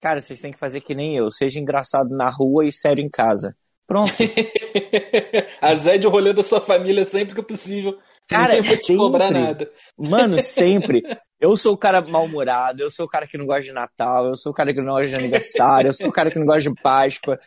[0.00, 1.30] Cara, vocês têm que fazer que nem eu.
[1.30, 3.56] Seja engraçado na rua e sério em casa.
[3.86, 4.12] Pronto.
[5.60, 7.96] Azede o rolê da sua família sempre que possível.
[8.28, 9.70] Cara, não vou te cobrar nada.
[9.96, 11.02] Mano, sempre.
[11.38, 14.36] Eu sou o cara mal-humorado, eu sou o cara que não gosta de Natal, eu
[14.36, 16.70] sou o cara que não gosta de aniversário, eu sou o cara que não gosta
[16.70, 17.38] de Páscoa,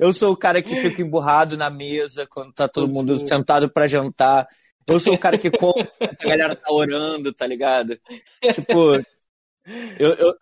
[0.00, 3.86] eu sou o cara que fica emburrado na mesa quando tá todo mundo sentado para
[3.86, 4.48] jantar.
[4.84, 7.96] Eu sou o cara que come, a galera tá orando, tá ligado?
[8.52, 8.96] Tipo,
[9.98, 10.34] eu, eu,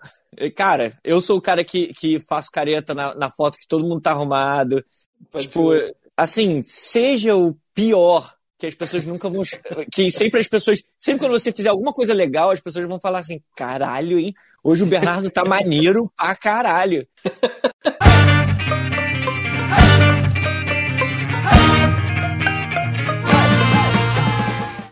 [0.55, 4.01] cara, eu sou o cara que, que faço careta na, na foto que todo mundo
[4.01, 4.85] tá arrumado.
[5.31, 5.97] Pode tipo, ser.
[6.17, 9.43] assim, seja o pior que as pessoas nunca vão.
[9.93, 10.83] Que sempre as pessoas.
[10.99, 14.35] Sempre quando você fizer alguma coisa legal, as pessoas vão falar assim: caralho, hein?
[14.63, 17.07] Hoje o Bernardo tá maneiro pra caralho.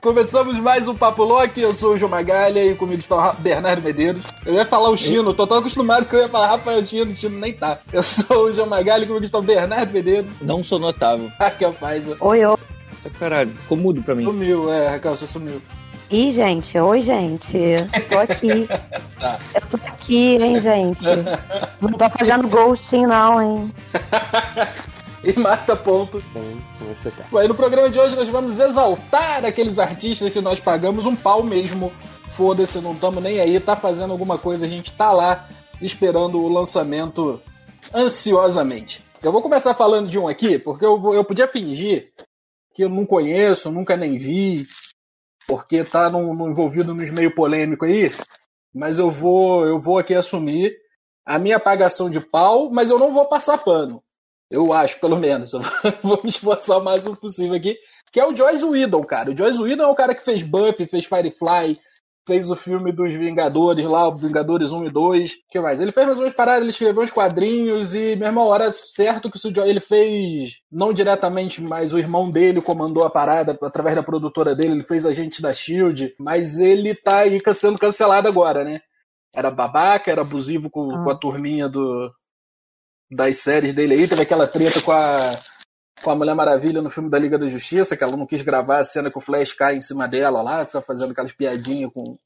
[0.02, 3.80] Começamos mais um Papo Loki, eu sou o João Magalha e comigo está o Bernardo
[3.80, 4.24] Medeiros.
[4.44, 7.16] Eu ia falar o Chino, tô tão acostumado que eu ia falar Rafael Chino, o
[7.16, 7.78] Chino nem tá.
[7.92, 10.28] Eu sou o João Magalha e comigo está o Bernardo Medeiros.
[10.40, 11.30] Não sou notável.
[11.38, 12.16] Raquel Faiza.
[12.18, 12.56] Oi, oi.
[13.00, 14.24] Tá caralho, ficou mudo pra mim.
[14.24, 15.62] Sumiu, é, Raquel, você sumiu.
[16.10, 17.56] Ih, gente, oi, gente.
[18.10, 18.68] Tô aqui.
[19.20, 19.38] tá.
[19.54, 21.04] Eu tô aqui, hein, gente.
[21.80, 23.72] Não tô fazendo ghosting, não, hein.
[25.24, 26.22] e mata ponto.
[27.30, 31.42] Bom, no programa de hoje nós vamos exaltar aqueles artistas que nós pagamos um pau
[31.42, 31.92] mesmo.
[32.32, 35.46] Foda-se, não estamos nem aí, tá fazendo alguma coisa, a gente tá lá
[35.80, 37.40] esperando o lançamento
[37.94, 39.04] ansiosamente.
[39.22, 42.10] Eu vou começar falando de um aqui, porque eu, vou, eu podia fingir
[42.74, 44.66] que eu não conheço, nunca nem vi,
[45.46, 48.10] porque tá no, no envolvido nos meio polêmico aí,
[48.74, 50.74] mas eu vou, eu vou aqui assumir
[51.24, 54.02] a minha apagação de pau, mas eu não vou passar pano.
[54.52, 55.54] Eu acho, pelo menos.
[55.54, 55.60] Eu
[56.04, 57.78] vou me esforçar o máximo possível aqui.
[58.12, 59.30] Que é o Joyce Whedon, cara.
[59.30, 61.78] O Joyce Whedon é o cara que fez Buffy, fez Firefly,
[62.26, 65.32] fez o filme dos Vingadores lá, Vingadores 1 e 2.
[65.32, 65.80] O que mais?
[65.80, 69.64] Ele fez mais umas paradas, ele escreveu uns quadrinhos e, irmão, era certo que o
[69.64, 74.74] ele fez, não diretamente, mas o irmão dele comandou a parada através da produtora dele,
[74.74, 78.80] ele fez Agente da Shield, mas ele tá aí sendo cancelado agora, né?
[79.34, 81.04] Era babaca, era abusivo com, ah.
[81.04, 82.12] com a turminha do,
[83.14, 84.08] das séries dele aí.
[84.08, 85.32] Teve aquela treta com a,
[86.02, 88.78] com a Mulher Maravilha no filme da Liga da Justiça, que ela não quis gravar
[88.78, 92.16] a cena que o Flash cai em cima dela lá, fica fazendo aquelas piadinhas com,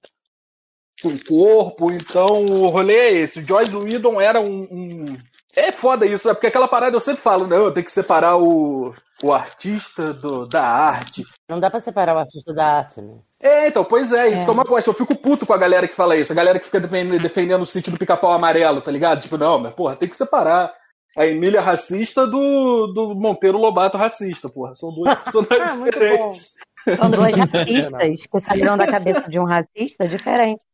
[1.02, 1.90] com o corpo.
[1.90, 3.40] Então o rolê é esse.
[3.40, 5.16] O Joyce Whedon era um, um.
[5.54, 7.56] É foda isso, é porque aquela parada eu sempre falo, né?
[7.56, 11.24] Eu tenho que separar o, o artista do, da arte.
[11.48, 13.18] Não dá pra separar o artista da arte, né?
[13.40, 14.44] É, então, pois é, isso é.
[14.44, 14.88] que é uma coisa.
[14.88, 16.32] Eu fico puto com a galera que fala isso.
[16.32, 19.20] A galera que fica defendendo o sítio do pica-pau amarelo, tá ligado?
[19.20, 20.72] Tipo, não, mas porra, tem que separar
[21.16, 24.74] a Emília racista do, do Monteiro Lobato racista, porra.
[24.74, 26.52] São duas personagens ah, diferentes.
[26.96, 30.64] São dois racistas que saíram da cabeça de um racista diferente.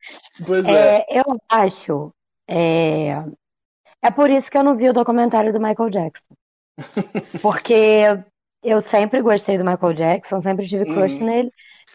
[0.47, 0.99] Pois é.
[0.99, 1.21] é.
[1.21, 2.12] Eu acho.
[2.49, 3.25] É...
[4.03, 6.34] é por isso que eu não vi o documentário do Michael Jackson.
[7.43, 8.05] Porque
[8.62, 11.27] eu sempre gostei do Michael Jackson, sempre tive crush uhum.
[11.27, 11.53] nele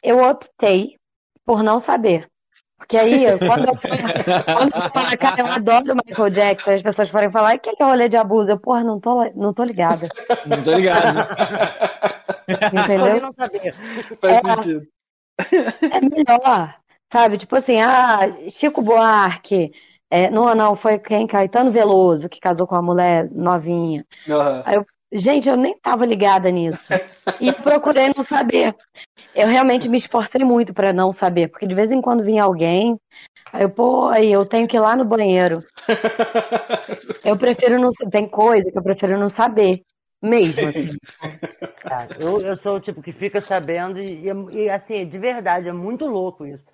[0.08, 0.98] eu optei
[1.46, 2.28] por não saber.
[2.78, 3.90] Porque aí, quando eu fui,
[4.46, 7.70] quando eu falo, cara, eu adoro o Michael Jackson, as pessoas forem falar, o que
[7.70, 8.52] é rolê de abuso?
[8.52, 10.08] Eu, porra, não tô, não tô ligada.
[10.46, 11.28] Não tô ligada.
[12.48, 13.22] Entendeu?
[13.22, 13.74] não saber.
[14.22, 14.88] Faz é, sentido.
[15.92, 16.76] É melhor,
[17.12, 17.38] sabe?
[17.38, 18.20] Tipo assim, ah,
[18.50, 19.72] Chico Buarque,
[20.10, 21.28] é, não, não, foi quem?
[21.28, 24.06] Caetano Veloso, que casou com uma mulher novinha.
[24.28, 24.62] Uhum.
[24.64, 26.94] Aí eu, gente, eu nem tava ligada nisso.
[27.42, 28.74] E procurei não saber
[29.38, 33.00] eu realmente me esforcei muito para não saber, porque de vez em quando vinha alguém,
[33.54, 35.60] aí eu, pô, aí eu tenho que ir lá no banheiro.
[37.24, 39.84] eu prefiro não tem coisa que eu prefiro não saber.
[40.20, 40.98] Mesmo assim.
[41.82, 45.72] Cara, eu, eu sou o tipo que fica sabendo e, e, assim, de verdade, é
[45.72, 46.66] muito louco isso.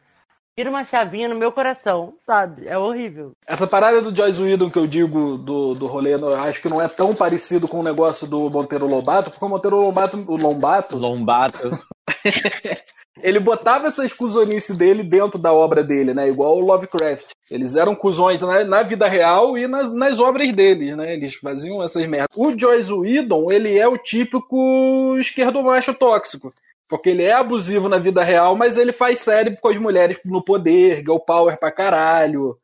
[0.56, 2.68] Tira uma chavinha no meu coração, sabe?
[2.68, 3.34] É horrível.
[3.46, 6.88] Essa parada do Joyce Whedon que eu digo do, do rolê, acho que não é
[6.88, 10.96] tão parecido com o negócio do Monteiro Lobato, porque o Monteiro Lobato, o Lombato.
[10.96, 11.70] Lombato.
[13.22, 16.28] ele botava essa cuzonice dele dentro da obra dele, né?
[16.28, 17.32] Igual o Lovecraft.
[17.50, 21.14] Eles eram cuzões na, na vida real e nas, nas obras deles, né?
[21.14, 22.36] Eles faziam essas merdas.
[22.36, 26.54] O Joyce Whedon, ele é o típico esquerdomacho tóxico.
[26.90, 30.44] Porque ele é abusivo na vida real, mas ele faz série com as mulheres no
[30.44, 32.58] poder, girl power pra caralho.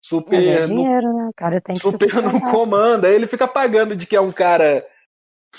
[0.00, 0.42] Super.
[0.42, 1.30] É dinheiro, no, né?
[1.36, 3.04] cara tem super no comando.
[3.04, 4.84] Aí ele fica pagando de que é um cara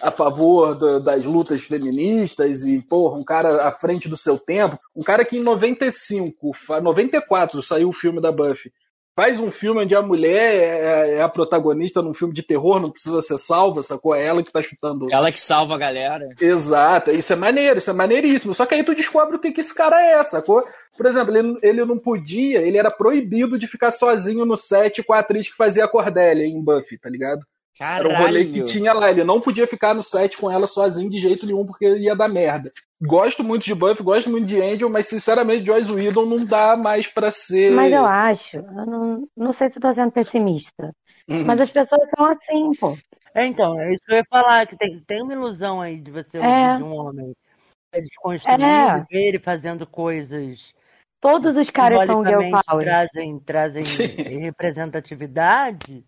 [0.01, 4.79] a favor do, das lutas feministas e, porra, um cara à frente do seu tempo.
[4.95, 6.51] Um cara que em 95,
[6.81, 8.71] 94 saiu o filme da Buffy.
[9.15, 12.89] faz um filme onde a mulher é, é, a protagonista num filme de terror, não
[12.89, 14.15] precisa ser salva, sacou?
[14.15, 15.07] É ela que tá chutando.
[15.11, 16.29] Ela que salva a galera.
[16.39, 18.53] Exato, isso é maneiro, isso é maneiríssimo.
[18.53, 20.61] Só que aí tu descobre o que, que esse cara é, sacou?
[20.95, 25.13] Por exemplo, ele, ele não podia, ele era proibido de ficar sozinho no set com
[25.13, 27.45] a atriz que fazia a Cordélia em Buffy, tá ligado?
[27.77, 28.09] Caralho.
[28.09, 29.09] Era um rolê que tinha lá.
[29.09, 32.27] Ele não podia ficar no set com ela sozinho de jeito nenhum, porque ia dar
[32.27, 32.71] merda.
[33.01, 37.07] Gosto muito de Buffy, gosto muito de Angel, mas sinceramente Joyce Whedon não dá mais
[37.07, 37.71] para ser.
[37.71, 40.93] Mas eu acho, eu não, não sei se eu tô sendo pessimista.
[41.29, 41.45] Uhum.
[41.45, 42.97] Mas as pessoas são assim, pô.
[43.33, 46.11] É, então, é isso que eu ia falar, que tem, tem uma ilusão aí de
[46.11, 46.75] você é.
[46.75, 47.33] de um homem.
[47.93, 49.05] Eles construindo é.
[49.11, 50.59] ele fazendo coisas.
[51.21, 52.85] Todos os caras são girl power.
[52.85, 53.83] Trazem, trazem
[54.43, 56.03] representatividade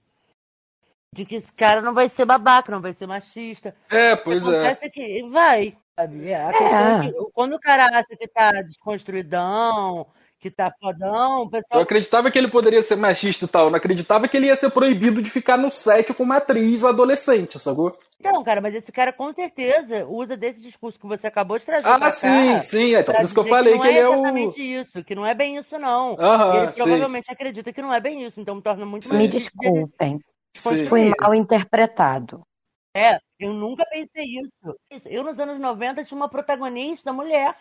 [1.13, 3.75] de que esse cara não vai ser babaca, não vai ser machista.
[3.89, 4.67] É, pois é.
[4.67, 6.33] Acontece que vai, sabe?
[6.33, 7.07] A é.
[7.07, 7.11] é.
[7.11, 10.07] que, quando o cara acha que tá desconstruidão,
[10.39, 11.73] que tá fodão, pessoal...
[11.73, 14.55] Eu acreditava que ele poderia ser machista e tal, eu não acreditava que ele ia
[14.55, 17.99] ser proibido de ficar no set com uma atriz adolescente, sacou?
[18.23, 21.85] Não, cara, mas esse cara com certeza usa desse discurso que você acabou de trazer.
[21.85, 24.11] Ah, sim, sim, é então, por isso que eu falei que, que ele é, o.
[24.11, 26.15] Não é exatamente isso, que não é bem isso, não.
[26.17, 27.33] Aham, ele provavelmente sim.
[27.33, 30.21] acredita que não é bem isso, então me torna muito Me desculpem.
[30.56, 30.88] Sim.
[30.88, 32.45] Foi mal interpretado.
[32.94, 34.77] É, eu nunca pensei isso.
[35.06, 37.57] Eu, nos anos 90, tinha uma protagonista mulher.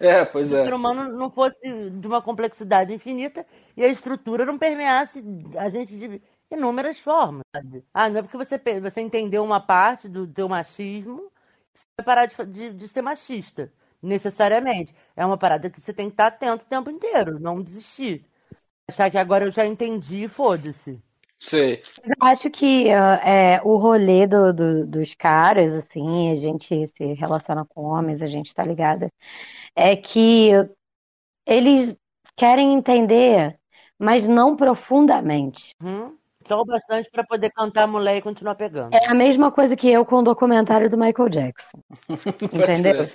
[0.00, 0.56] É, pois é.
[0.56, 1.56] Se o ser humano não fosse
[1.90, 3.46] de uma complexidade infinita
[3.76, 5.22] e a estrutura não permeasse
[5.56, 6.20] a gente de
[6.50, 7.42] inúmeras formas.
[7.54, 7.84] Sabe?
[7.94, 11.30] Ah, não é porque você, você entendeu uma parte do teu machismo
[11.72, 13.72] que você vai parar de, de, de ser machista,
[14.02, 14.94] necessariamente.
[15.16, 18.24] É uma parada que você tem que estar atento o tempo inteiro, não desistir.
[18.88, 21.02] Achar que agora eu já entendi e foda-se.
[21.38, 21.82] Sei.
[22.02, 27.12] Eu acho que uh, é, o rolê do, do, dos caras, assim, a gente se
[27.14, 29.10] relaciona com homens, a gente tá ligada,
[29.76, 30.50] é que
[31.46, 31.96] eles
[32.36, 33.58] querem entender,
[33.98, 35.74] mas não profundamente.
[35.82, 36.16] Hum,
[36.46, 38.94] só o bastante para poder cantar a mulher e continuar pegando.
[38.94, 41.78] É a mesma coisa que eu com o documentário do Michael Jackson.
[42.52, 43.08] entendeu?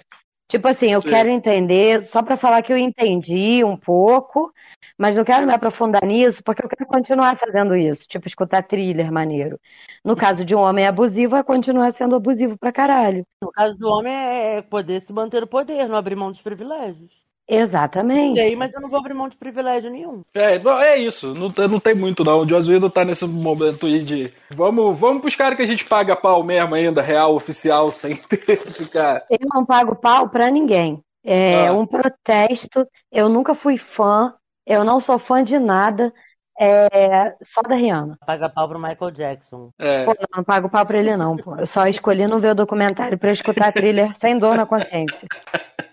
[0.50, 1.10] Tipo assim, eu Sim.
[1.10, 4.51] quero entender, só para falar que eu entendi um pouco,
[4.98, 9.12] mas não quero me aprofundar nisso, porque eu quero continuar fazendo isso, tipo, escutar thriller
[9.12, 9.60] maneiro.
[10.04, 13.24] No caso de um homem abusivo, é continuar sendo abusivo pra caralho.
[13.44, 17.28] No caso do homem, é poder se manter no poder, não abrir mão dos privilégios.
[17.50, 18.40] Exatamente.
[18.40, 20.22] Sei, mas eu não vou abrir mão de privilégio nenhum.
[20.36, 21.34] É, é isso.
[21.34, 22.42] Não, não tem muito, não.
[22.42, 24.31] O Joss Whedon tá nesse momento aí de.
[24.51, 28.57] Vamos, vamos pros caras que a gente paga pau mesmo ainda, real, oficial, sem ter
[28.72, 29.25] ficar.
[29.31, 31.04] Eu não pago pau pra ninguém.
[31.25, 31.74] É ah.
[31.74, 32.88] um protesto.
[33.12, 34.36] Eu nunca fui fã.
[34.66, 36.13] Eu não sou fã de nada.
[36.62, 38.18] É, só da Rihanna.
[38.28, 39.72] Paga pau pro Michael Jackson.
[39.80, 40.06] É.
[40.06, 41.36] Pô, não, não pago pau pra ele, não.
[41.36, 41.56] Pô.
[41.56, 45.28] Eu só escolhi não ver o documentário pra escutar thriller sem dor na consciência.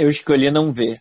[0.00, 0.98] Eu escolhi não ver.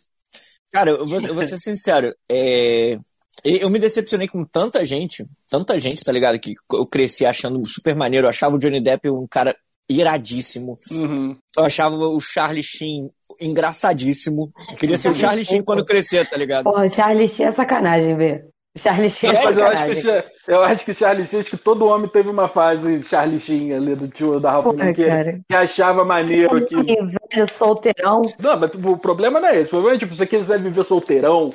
[0.72, 2.14] Cara, eu vou, eu vou ser sincero.
[2.30, 3.00] É,
[3.46, 6.38] eu me decepcionei com tanta gente, tanta gente, tá ligado?
[6.38, 8.26] Que eu cresci achando super maneiro.
[8.26, 9.56] Eu achava o Johnny Depp um cara
[9.90, 10.76] iradíssimo.
[10.92, 11.38] Uhum.
[11.58, 13.10] Eu achava o Charlie Sheen
[13.40, 14.52] engraçadíssimo.
[14.70, 16.66] Eu queria ser o Charlie Sheen quando crescer, tá ligado?
[16.66, 18.46] Pô, o Charlie Sheen é sacanagem, ver.
[18.78, 19.32] Charlie Sheen.
[19.32, 22.30] É mas eu acho, que, eu acho que Charlie Sheen, acho que todo homem teve
[22.30, 26.84] uma fase Charlie Sheen ali do tio da Ralph que, que, achava maneiro aquilo.
[26.84, 28.22] Velho solteirão.
[28.40, 29.70] Não, mas o problema não é esse.
[29.70, 31.54] O problema é tipo, se você quiser viver solteirão,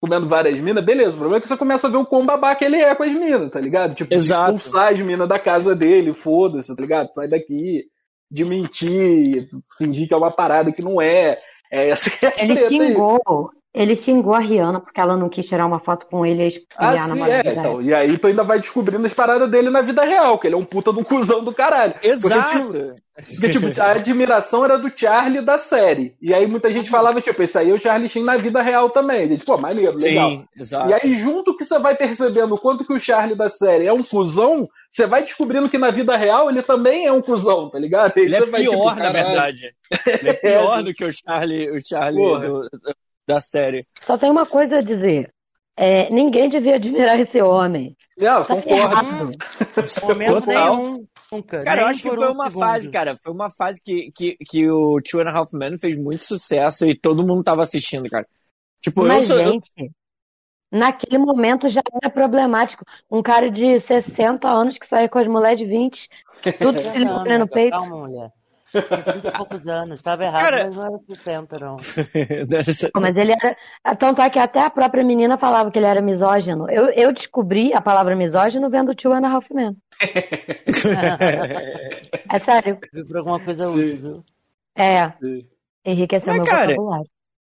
[0.00, 1.14] comendo várias minas, beleza.
[1.14, 3.12] O problema é que você começa a ver o quão babaca ele é com as
[3.12, 3.94] minas, tá ligado?
[3.94, 4.56] Tipo, Exato.
[4.56, 7.12] expulsar as minas da casa dele, foda-se, tá ligado?
[7.12, 7.84] Sai daqui,
[8.30, 11.38] de mentir, fingir que é uma parada que não é.
[11.72, 13.50] É essa que é a Ele xingou.
[13.74, 16.90] Ele xingou a Rihanna porque ela não quis tirar uma foto com ele e ah,
[16.90, 17.82] a sim, é, então.
[17.82, 20.58] E aí tu ainda vai descobrindo as paradas dele na vida real, que ele é
[20.58, 21.94] um puta do cuzão do caralho.
[22.00, 22.68] Exato.
[22.68, 23.04] Porque, tipo,
[23.34, 26.14] porque, tipo, a admiração era do Charlie da série.
[26.22, 28.90] E aí muita gente falava, tipo, esse aí é o Charlie Sheen na vida real
[28.90, 29.26] também.
[29.26, 30.30] gente, pô, maneiro, legal.
[30.30, 30.90] Sim, exato.
[30.90, 33.92] E aí, junto que você vai percebendo o quanto que o Charlie da série é
[33.92, 37.78] um cuzão, você vai descobrindo que na vida real ele também é um cuzão, tá
[37.80, 38.12] ligado?
[38.16, 39.74] Aí ele é vai, pior, tipo, na verdade.
[40.06, 42.68] Ele é pior do que o Charlie, o Charlie do,
[43.26, 43.84] da série.
[44.02, 45.32] Só tem uma coisa a dizer.
[45.76, 47.96] É, ninguém devia admirar esse homem.
[48.16, 49.32] Não, tá concordo.
[50.06, 51.06] Momento nenhum.
[51.32, 52.64] Nunca, cara, eu acho que foi um uma segundo.
[52.64, 53.18] fase, cara.
[53.20, 56.86] Foi uma fase que, que, que o Two and a Half Men fez muito sucesso
[56.86, 58.26] e todo mundo tava assistindo, cara.
[58.80, 59.88] Tipo, Mas, eu sou, gente, eu...
[60.70, 62.84] naquele momento já era problemático.
[63.10, 66.08] Um cara de 60 anos que saía com as mulheres de 20,
[66.58, 67.76] tudo se no peito.
[67.76, 68.30] Calma, mulher.
[68.82, 70.66] 30 e poucos anos, estava errado, Cara...
[70.66, 71.76] mas não era 60, não.
[73.00, 73.56] mas ele era.
[73.96, 76.68] Tanto é que até a própria menina falava que ele era misógino.
[76.70, 79.74] Eu, eu descobri a palavra misógino vendo o tio Ana Ralph Man.
[82.30, 82.78] é sério.
[82.92, 84.24] Viu por alguma coisa útil, viu?
[84.74, 85.10] É.
[85.20, 85.46] Sim.
[85.84, 87.10] Enriqueceu mas, meu cara, vocabulário.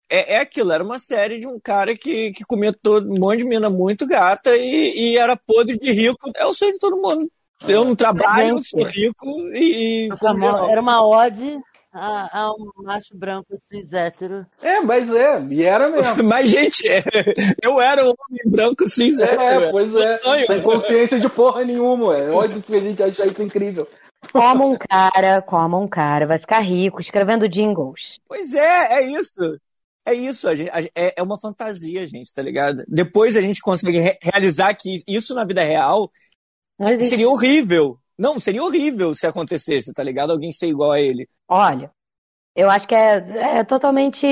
[0.10, 3.40] é, é aquilo, era uma série de um cara que, que comia todo, um monte
[3.40, 6.32] de mina muito gata e, e era podre de rico.
[6.36, 7.30] É o sonho de todo mundo.
[7.68, 10.10] Eu não trabalho, sou rico e.
[10.70, 11.58] Era uma ode
[11.96, 14.46] a, a, um macho branco cis hétero.
[14.62, 16.24] É, mas é, e era mesmo.
[16.28, 17.02] mas, gente, é,
[17.64, 19.64] eu era um homem branco cis é, hétero.
[19.66, 20.20] É, pois é.
[20.46, 23.88] Sem consciência de porra nenhuma, é óbvio que a gente acha isso incrível.
[24.32, 28.20] Como um cara, como um cara, vai ficar rico escrevendo jingles.
[28.28, 29.58] Pois é, é isso.
[30.08, 32.84] É isso, a gente, a, é, é uma fantasia, gente, tá ligado?
[32.88, 36.12] Depois a gente consegue re realizar que isso na vida real
[37.00, 37.98] seria horrível.
[38.18, 40.32] Não, seria horrível se acontecesse, tá ligado?
[40.32, 41.28] Alguém ser igual a ele.
[41.48, 41.92] Olha,
[42.56, 44.26] eu acho que é, é totalmente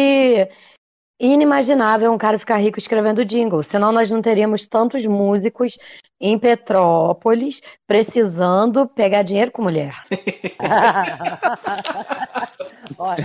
[1.19, 3.63] inimaginável um cara ficar rico escrevendo jingle.
[3.63, 5.77] Senão nós não teríamos tantos músicos
[6.19, 9.93] em Petrópolis precisando pegar dinheiro com mulher.
[12.97, 13.23] Olha,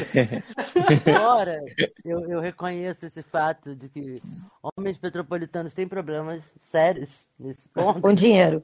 [1.06, 1.58] agora
[2.04, 4.20] eu, eu, reconheço esse fato de que
[4.62, 8.00] homens petropolitanos têm problemas sérios nesse ponto.
[8.00, 8.62] Com dinheiro.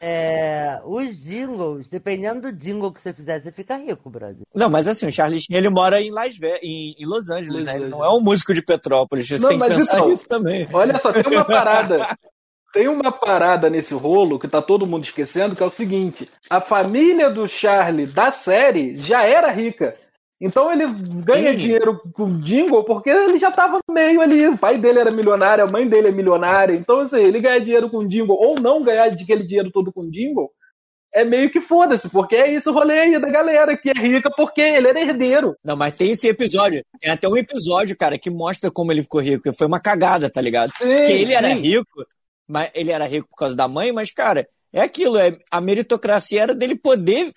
[0.00, 4.42] É, os jingles, dependendo do jingle que você fizer, você fica rico, brother.
[4.54, 7.64] Não, mas assim, o Charlie Sheen, ele mora em, Las Vegas, em, em Los Angeles,
[7.64, 7.76] né?
[7.76, 9.26] Ele não é um músico de Petrópolis.
[9.26, 10.68] Você não, tem que pensar então, isso também.
[10.72, 12.16] Olha só, tem uma parada.
[12.72, 16.60] tem uma parada nesse rolo que tá todo mundo esquecendo, que é o seguinte: a
[16.60, 19.96] família do Charlie da série já era rica.
[20.40, 20.86] Então ele
[21.24, 21.58] ganha Sim.
[21.58, 24.46] dinheiro com jingle porque ele já estava meio ali.
[24.48, 26.74] O pai dele era milionário, a mãe dele é milionária.
[26.74, 30.50] Então, assim, ele ganha dinheiro com jingle ou não ganhar aquele dinheiro todo com jingle
[31.12, 34.30] é meio que foda-se, porque é isso o rolê aí da galera que é rica
[34.36, 35.56] porque ele era herdeiro.
[35.64, 36.84] Não, mas tem esse episódio.
[37.00, 39.52] Tem até um episódio, cara, que mostra como ele ficou rico.
[39.54, 40.70] Foi uma cagada, tá ligado?
[40.70, 41.34] Sim, porque ele sim.
[41.34, 42.06] era rico,
[42.46, 46.42] mas ele era rico por causa da mãe, mas, cara, é aquilo, é, a meritocracia
[46.42, 47.32] era dele poder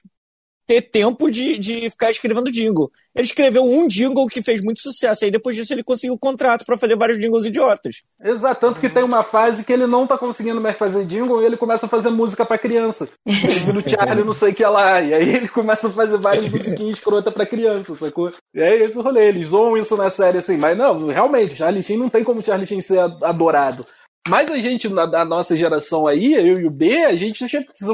[0.67, 2.91] ter tempo de, de ficar escrevendo jingle.
[3.13, 6.65] Ele escreveu um jingle que fez muito sucesso, aí depois disso ele conseguiu um contrato
[6.65, 7.97] para fazer vários jingles idiotas.
[8.23, 11.45] Exato, tanto que tem uma fase que ele não tá conseguindo mais fazer jingle e
[11.45, 13.09] ele começa a fazer música para criança.
[13.25, 16.97] no Charlie não sei o que lá, e aí ele começa a fazer várias musiquinhas
[16.97, 18.31] escrota para criança, sacou?
[18.53, 21.83] E é esse o rolê, eles zoam isso na série assim, mas não, realmente, Charlie
[21.83, 23.85] Sheen não tem como Charlie Sheen ser adorado.
[24.27, 27.43] Mas a gente, na, na, nossa geração aí, eu e o B, a gente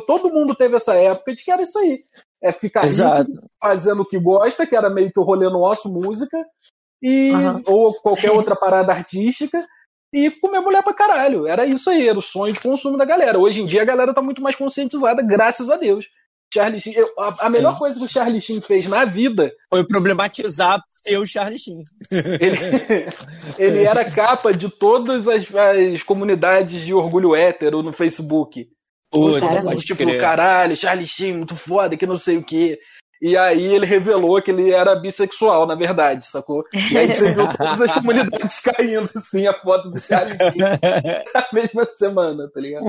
[0.06, 2.04] todo mundo teve essa época de que era isso aí
[2.42, 2.84] é ficar
[3.62, 6.38] fazendo o que gosta, que era meio que o rolê nosso, música,
[7.02, 7.62] e, uhum.
[7.66, 9.66] ou qualquer outra parada artística,
[10.14, 11.48] e comer mulher pra caralho.
[11.48, 13.38] Era isso aí, era o sonho de consumo da galera.
[13.38, 16.06] Hoje em dia a galera tá muito mais conscientizada, graças a Deus.
[16.54, 19.86] Charlie Sheen, eu, a, a melhor coisa que o Charlie Sheen fez na vida foi
[19.86, 20.82] problematizar
[21.16, 21.84] o Charlie Sheen.
[22.12, 22.58] Ele,
[23.58, 28.68] ele era capa de todas as, as comunidades de orgulho hétero no Facebook.
[29.12, 30.20] Puta, pode tipo, crer.
[30.20, 32.78] caralho, Charlie Sheen, muito foda, que não sei o que.
[33.22, 36.64] E aí ele revelou que ele era bissexual, na verdade, sacou?
[36.72, 40.62] E aí você viu todas as comunidades caindo, assim, a foto do Charlie Sheen
[41.34, 42.86] na mesma semana, tá ligado?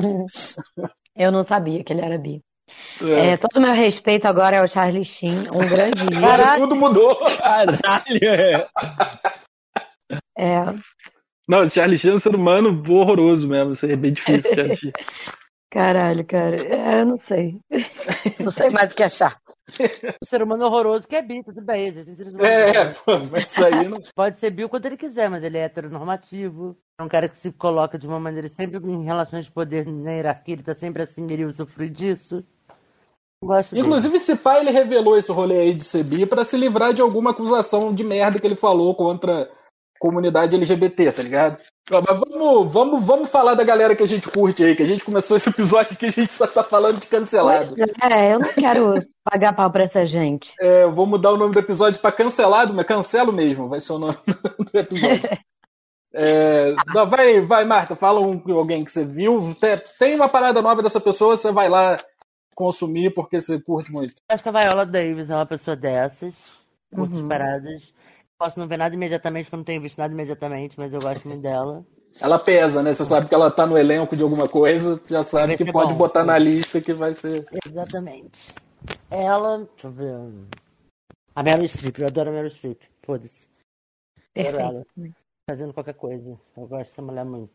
[1.17, 2.43] Eu não sabia que ele era bi.
[3.01, 3.31] É.
[3.31, 6.21] É, todo o meu respeito agora é o Charlie Sheen, um grande ídolo.
[6.21, 7.17] Caralho, tudo mudou.
[7.17, 7.79] Caralho.
[10.37, 10.75] É.
[11.49, 14.77] Não, o Charlie Sheen é um ser humano horroroso mesmo, isso é bem difícil, Charlie
[14.77, 14.93] Sheen.
[15.71, 16.57] Caralho, cara.
[16.57, 17.61] É, eu não sei.
[18.41, 19.39] Não sei mais o que achar.
[20.23, 21.89] O ser humano horroroso que é bi, tudo bem.
[22.41, 24.01] É, pô, mas isso aí não.
[24.17, 26.75] Pode ser bi quando ele quiser, mas ele é heteronormativo.
[26.99, 30.13] É um cara que se coloca de uma maneira sempre em relações de poder na
[30.13, 32.43] hierarquia, ele tá sempre assim, ele usufrui disso.
[33.45, 34.17] Gosto Inclusive, dele.
[34.17, 37.31] esse pai ele revelou esse rolê aí de ser bi pra se livrar de alguma
[37.31, 39.49] acusação de merda que ele falou contra
[40.01, 41.63] comunidade LGBT, tá ligado?
[41.91, 45.05] Mas vamos, vamos, vamos falar da galera que a gente curte aí, que a gente
[45.05, 47.75] começou esse episódio que a gente só tá falando de cancelado.
[48.03, 50.53] É, eu não quero pagar pau pra essa gente.
[50.61, 53.93] É, eu vou mudar o nome do episódio pra cancelado, mas cancelo mesmo, vai ser
[53.95, 54.19] o nome
[54.73, 55.29] do episódio.
[56.13, 56.75] É,
[57.09, 59.57] vai, vai, Marta, fala um, alguém que você viu.
[59.99, 61.97] Tem uma parada nova dessa pessoa, você vai lá
[62.55, 64.15] consumir porque você curte muito.
[64.29, 66.35] Acho que a Viola Davis é uma pessoa dessas,
[66.93, 67.29] muito uhum.
[67.29, 67.83] paradas
[68.39, 71.27] posso não ver nada imediatamente, porque eu não tenho visto nada imediatamente, mas eu gosto
[71.27, 71.85] muito dela.
[72.21, 72.93] Ela pesa, né?
[72.93, 75.99] Você sabe que ela tá no elenco de alguma coisa, já sabe que pode bom.
[75.99, 77.45] botar na lista que vai ser.
[77.65, 78.53] Exatamente.
[79.09, 80.19] Ela, deixa eu ver.
[81.37, 82.81] A Meryl Streep, eu adoro a Meryl Streep.
[83.05, 83.47] Foda-se.
[84.37, 84.85] Adoro ela.
[85.49, 86.37] Fazendo qualquer coisa.
[86.57, 87.55] Eu gosto dessa mulher muito.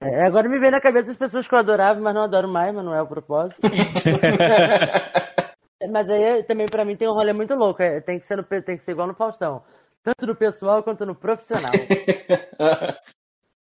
[0.00, 2.74] É, agora me vem na cabeça as pessoas que eu adorava, mas não adoro mais,
[2.74, 3.60] mas não é o propósito.
[5.90, 7.82] mas aí também pra mim tem um rolê muito louco.
[7.82, 9.62] É, tem, que ser no, tem que ser igual no Faustão
[10.08, 11.72] tanto no pessoal quanto no profissional.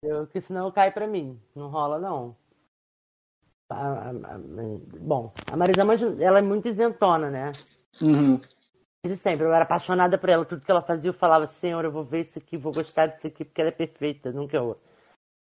[0.03, 1.39] eu, porque senão cai pra mim.
[1.55, 2.35] Não rola, não.
[3.69, 4.39] A, a, a,
[5.01, 7.53] bom, a Marisa Monte, ela é muito isentona, né?
[8.01, 8.41] Uhum.
[9.05, 10.45] Desde sempre, eu era apaixonada por ela.
[10.45, 13.27] Tudo que ela fazia, eu falava, Senhor, eu vou ver isso aqui, vou gostar disso
[13.27, 14.81] aqui, porque ela é perfeita, nunca eu.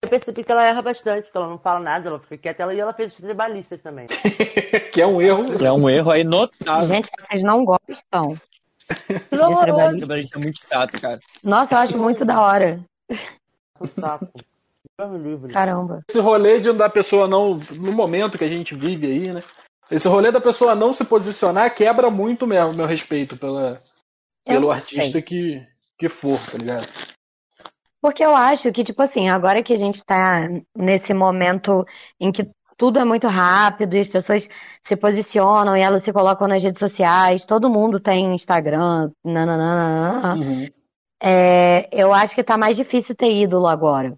[0.02, 2.74] Eu percebi que ela erra bastante, porque ela não fala nada, ela fica quieta, ela,
[2.74, 4.06] e ela fez os tribalistas também.
[4.92, 5.64] que é um erro.
[5.64, 6.86] É um erro aí notável.
[6.86, 8.36] Gente, vocês não gostam.
[9.32, 9.98] Horroroso.
[9.98, 11.20] Trabalhista é muito chato, cara.
[11.42, 12.84] Nossa, eu acho muito da hora.
[13.80, 13.88] O.
[15.52, 16.02] Caramba.
[16.08, 17.60] Esse rolê de da pessoa não.
[17.76, 19.42] No momento que a gente vive aí, né?
[19.90, 23.82] Esse rolê da pessoa não se posicionar quebra muito mesmo meu respeito pela,
[24.44, 25.22] pelo artista sei.
[25.22, 25.66] que,
[25.98, 26.86] que for, tá ligado?
[28.00, 31.84] Porque eu acho que, tipo assim, agora que a gente tá nesse momento
[32.20, 34.48] em que tudo é muito rápido e as pessoas
[34.82, 40.68] se posicionam e elas se colocam nas redes sociais, todo mundo tem Instagram, nananana, Uhum.
[41.20, 44.16] é, eu acho que tá mais difícil ter ídolo agora.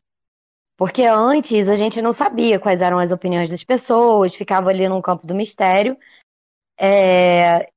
[0.76, 5.02] Porque antes a gente não sabia quais eram as opiniões das pessoas, ficava ali num
[5.02, 5.96] campo do mistério.
[6.78, 7.68] é,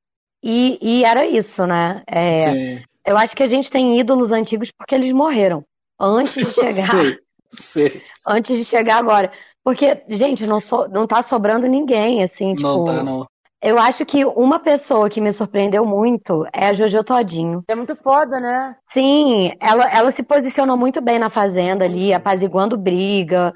[0.44, 2.04] e, e era isso, né?
[2.08, 5.64] É, eu acho que a gente tem ídolos antigos porque eles morreram.
[6.00, 7.20] Antes de chegar, Sei,
[7.52, 8.04] sei.
[8.28, 9.32] antes de chegar agora.
[9.64, 12.68] Porque, gente, não, so, não tá sobrando ninguém, assim, tipo.
[12.68, 13.26] Não tá, não.
[13.62, 17.64] Eu acho que uma pessoa que me surpreendeu muito é a Jojo Todinho.
[17.70, 18.76] É muito foda, né?
[18.92, 23.54] Sim, ela, ela se posicionou muito bem na fazenda ali, apaziguando briga,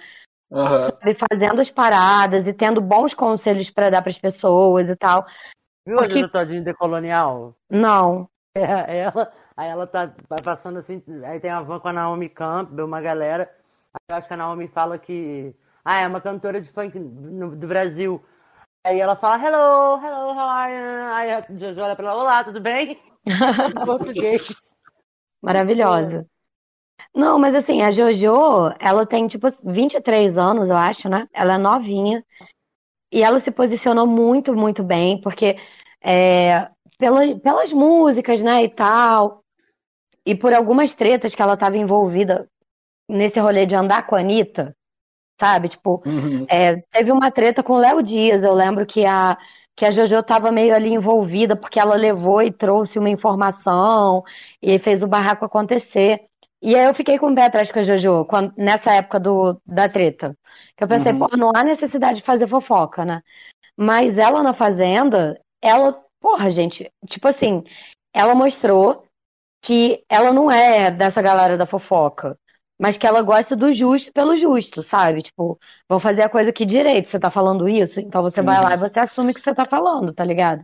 [0.50, 0.92] Aham.
[0.92, 5.26] sabe, fazendo as paradas e tendo bons conselhos pra dar pras pessoas e tal.
[5.86, 7.54] Viu Porque- a Jojo Todinho decolonial?
[7.70, 8.30] Não.
[8.56, 10.10] É, ela, aí ela tá
[10.42, 13.50] passando assim, aí tem a van com a Naomi Campbell, uma galera.
[13.94, 15.54] Aí eu acho que a Naomi fala que.
[15.90, 18.22] Ah, é uma cantora de funk no- do Brasil.
[18.84, 21.14] Aí ela fala, hello, hello, how are you?
[21.14, 23.00] Aí a Jojo olha pra ela, olá, tudo bem?
[23.26, 24.54] Em português.
[25.42, 26.26] Maravilhosa.
[27.16, 31.26] Não, mas assim, a Jojo, ela tem tipo 23 anos, eu acho, né?
[31.34, 32.22] Ela é novinha.
[33.10, 35.56] E ela se posicionou muito, muito bem, porque
[36.04, 36.68] é,
[37.00, 39.42] pela, pelas músicas, né, e tal,
[40.26, 42.46] e por algumas tretas que ela estava envolvida
[43.08, 44.76] nesse rolê de andar com a Anitta,
[45.40, 45.70] sabe?
[45.70, 46.46] Tipo, Uhum.
[46.50, 49.38] é, teve uma treta com o Léo Dias, eu lembro que a,
[49.76, 54.24] que a Jojo estava meio ali envolvida, porque ela levou e trouxe uma informação
[54.62, 56.22] e fez o barraco acontecer.
[56.62, 59.62] E aí eu fiquei com o pé atrás com a Jojo, quando- nessa época do,
[59.66, 60.36] da treta.
[60.76, 61.20] Que eu pensei, Uhum.
[61.20, 63.22] pô, não há necessidade de fazer fofoca, né?
[63.78, 67.64] Mas ela na Fazenda, ela, porra, gente, tipo assim,
[68.14, 69.04] ela mostrou
[69.62, 72.38] que ela não é dessa galera da fofoca,
[72.80, 75.22] mas que ela gosta do justo pelo justo, sabe?
[75.24, 75.60] Tipo,
[75.90, 77.08] vão fazer a coisa aqui direito.
[77.10, 78.64] Você tá falando isso, então você vai Uhum.
[78.64, 80.64] lá e você assume que você tá falando, tá ligado?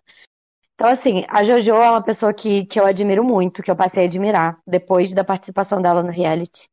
[0.76, 4.04] Então, assim, a Jojo é uma pessoa que, que eu admiro muito, que eu passei
[4.04, 6.68] a admirar depois da participação dela no reality.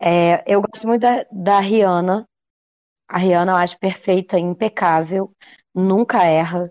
[0.00, 2.26] É, eu gosto muito da, da Rihanna.
[3.08, 5.32] A Rihanna eu acho perfeita, impecável,
[5.74, 6.70] nunca erra.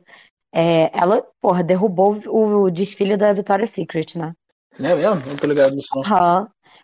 [0.54, 4.34] É, ela, porra, derrubou o, o desfile da Victoria's Secret, né?
[4.80, 5.16] É mesmo?
[5.28, 6.04] Não tô ligado nisso, não.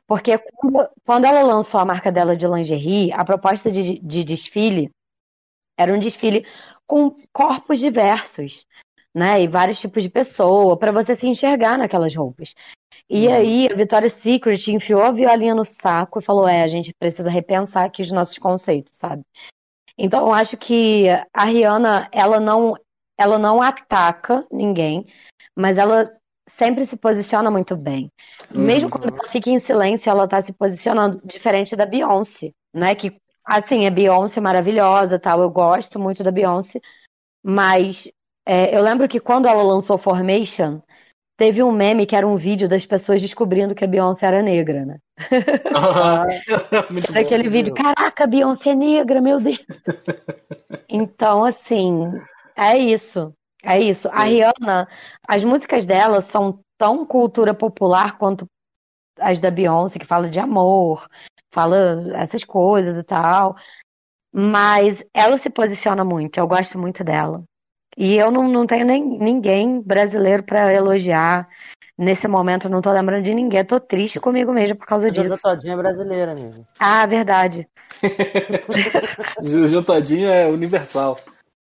[0.07, 4.91] Porque quando, quando ela lançou a marca dela de lingerie, a proposta de, de desfile
[5.77, 6.45] era um desfile
[6.87, 8.65] com corpos diversos,
[9.13, 9.41] né?
[9.41, 12.53] E vários tipos de pessoa, para você se enxergar naquelas roupas.
[13.09, 13.33] E Uhum.
[13.33, 17.29] aí a Victoria's Secret enfiou a violinha no saco e falou: é, a gente precisa
[17.29, 19.23] repensar aqui os nossos conceitos, sabe?
[19.97, 22.75] Então eu acho que a Rihanna, ela não,
[23.17, 25.05] ela não ataca ninguém,
[25.55, 26.11] mas ela
[26.57, 28.09] sempre se posiciona muito bem.
[28.53, 28.89] Mesmo Uhum.
[28.89, 32.95] quando ela fica em silêncio, ela tá se posicionando, diferente da Beyoncé, né?
[32.95, 33.15] Que,
[33.45, 36.79] assim, a Beyoncé é maravilhosa, tal, eu gosto muito da Beyoncé,
[37.43, 38.11] mas
[38.45, 40.81] é, eu lembro que quando ela lançou Formation,
[41.37, 44.85] teve um meme que era um vídeo das pessoas descobrindo que a Beyoncé era negra,
[44.85, 44.97] né?
[46.89, 47.25] Muito Era bom.
[47.25, 49.63] aquele vídeo, caraca, a Beyoncé é negra, meu Deus.
[50.87, 52.11] Então, assim,
[52.55, 53.33] é isso.
[53.65, 54.07] É isso.
[54.11, 54.35] A Sim.
[54.35, 54.87] Rihanna,
[55.27, 58.45] as músicas dela são tão cultura popular quanto
[59.19, 61.07] as da Beyoncé, que fala de amor,
[61.51, 63.55] fala essas coisas e tal.
[64.31, 67.43] Mas ela se posiciona muito, eu gosto muito dela.
[67.97, 71.47] E eu não, não tenho nem ninguém brasileiro pra elogiar.
[71.97, 73.59] Nesse momento, eu não tô lembrando de ninguém.
[73.59, 75.37] Eu tô triste comigo mesmo por causa disso.
[75.41, 76.67] Todinho é brasileira mesmo.
[76.77, 77.67] Ah, verdade.
[79.41, 81.17] Jojo Todinho é universal.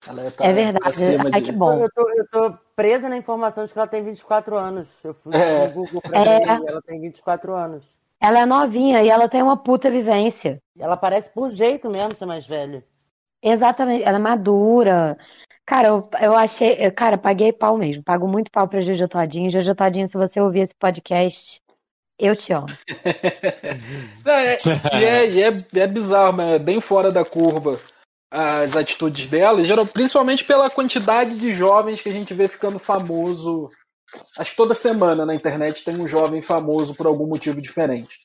[0.06, 0.88] Ela tá É verdade.
[0.88, 1.78] acima Ai, de- que bom.
[1.82, 4.88] Eu tô, eu tô presa na informação de que ela tem 24 anos.
[5.04, 5.66] Eu fui É.
[5.68, 6.38] no Google pra É.
[6.38, 7.84] e ela tem 24 anos.
[8.22, 10.60] Ela é novinha e ela tem uma puta vivência.
[10.78, 12.84] Ela parece por jeito mesmo ser mais velha.
[13.42, 15.16] Exatamente, ela é madura.
[15.66, 16.90] Cara, eu, eu achei.
[16.90, 18.02] Cara, paguei pau mesmo.
[18.02, 19.50] Pago muito pau pra Jojo Todinho.
[19.50, 21.60] Jojo Todinho, se você ouvir esse podcast,
[22.18, 22.66] eu te amo.
[24.24, 24.56] Não, é,
[24.92, 27.78] é, é, é bizarro, mas é bem fora da curva
[28.30, 32.78] as atitudes dela, e geral, principalmente pela quantidade de jovens que a gente vê ficando
[32.78, 33.70] famoso
[34.36, 38.18] acho que toda semana na internet tem um jovem famoso por algum motivo diferente.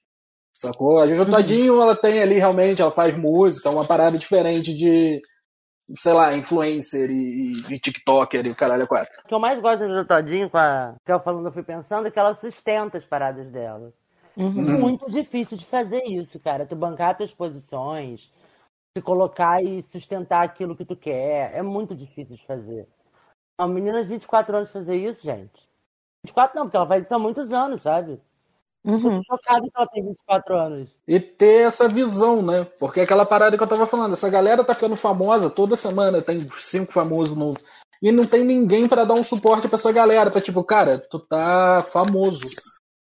[0.54, 1.00] Sacou?
[1.00, 5.22] A Jojo Todinho, ela tem ali realmente, ela faz música, uma parada diferente de,
[5.98, 9.14] sei lá, influencer e, e TikToker e o caralho é quatro.
[9.26, 11.64] O que eu mais gosto da Jojo Todinho, com a que eu falando, eu fui
[11.64, 13.92] pensando, é que ela sustenta as paradas dela.
[14.38, 14.80] Uhum.
[14.80, 16.66] Muito difícil de fazer isso, cara.
[16.66, 18.22] Tu bancar tuas posições,
[18.96, 21.54] se colocar e sustentar aquilo que tu quer.
[21.54, 22.88] É muito difícil de fazer.
[23.60, 25.68] Uma menina de 24 anos fazer isso, gente.
[26.26, 28.22] 24 não, porque ela faz isso há muitos anos, sabe?
[28.86, 29.22] Uhum.
[29.24, 30.90] chocado que ela tem 24 anos.
[31.08, 32.66] E ter essa visão, né?
[32.80, 36.48] Porque aquela parada que eu tava falando, essa galera tá ficando famosa toda semana, tem
[36.58, 37.62] cinco famosos novos.
[38.02, 41.20] E não tem ninguém para dar um suporte para essa galera, pra tipo, cara, tu
[41.20, 42.46] tá famoso.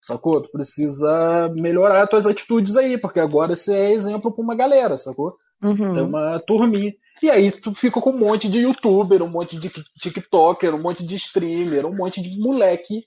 [0.04, 0.42] Sacou?
[0.42, 5.36] Tu precisa melhorar tuas atitudes aí, porque agora você é exemplo pra uma galera, sacou?
[5.62, 5.94] Uhum.
[5.94, 6.94] Tem uma turminha.
[7.22, 11.04] E aí tu fica com um monte de youtuber, um monte de tiktoker, um monte
[11.04, 13.04] de streamer, um monte de moleque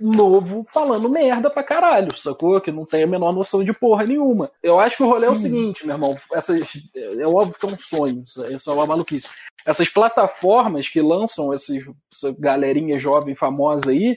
[0.00, 2.60] novo falando merda pra caralho, sacou?
[2.60, 4.50] Que não tem a menor noção de porra nenhuma.
[4.62, 5.38] Eu acho que o rolê é o uhum.
[5.38, 6.16] seguinte, meu irmão.
[6.32, 6.62] Essas,
[6.96, 9.28] é óbvio que é um sonho, isso é uma maluquice.
[9.66, 14.16] Essas plataformas que lançam esses, essa galerinha jovem famosa aí,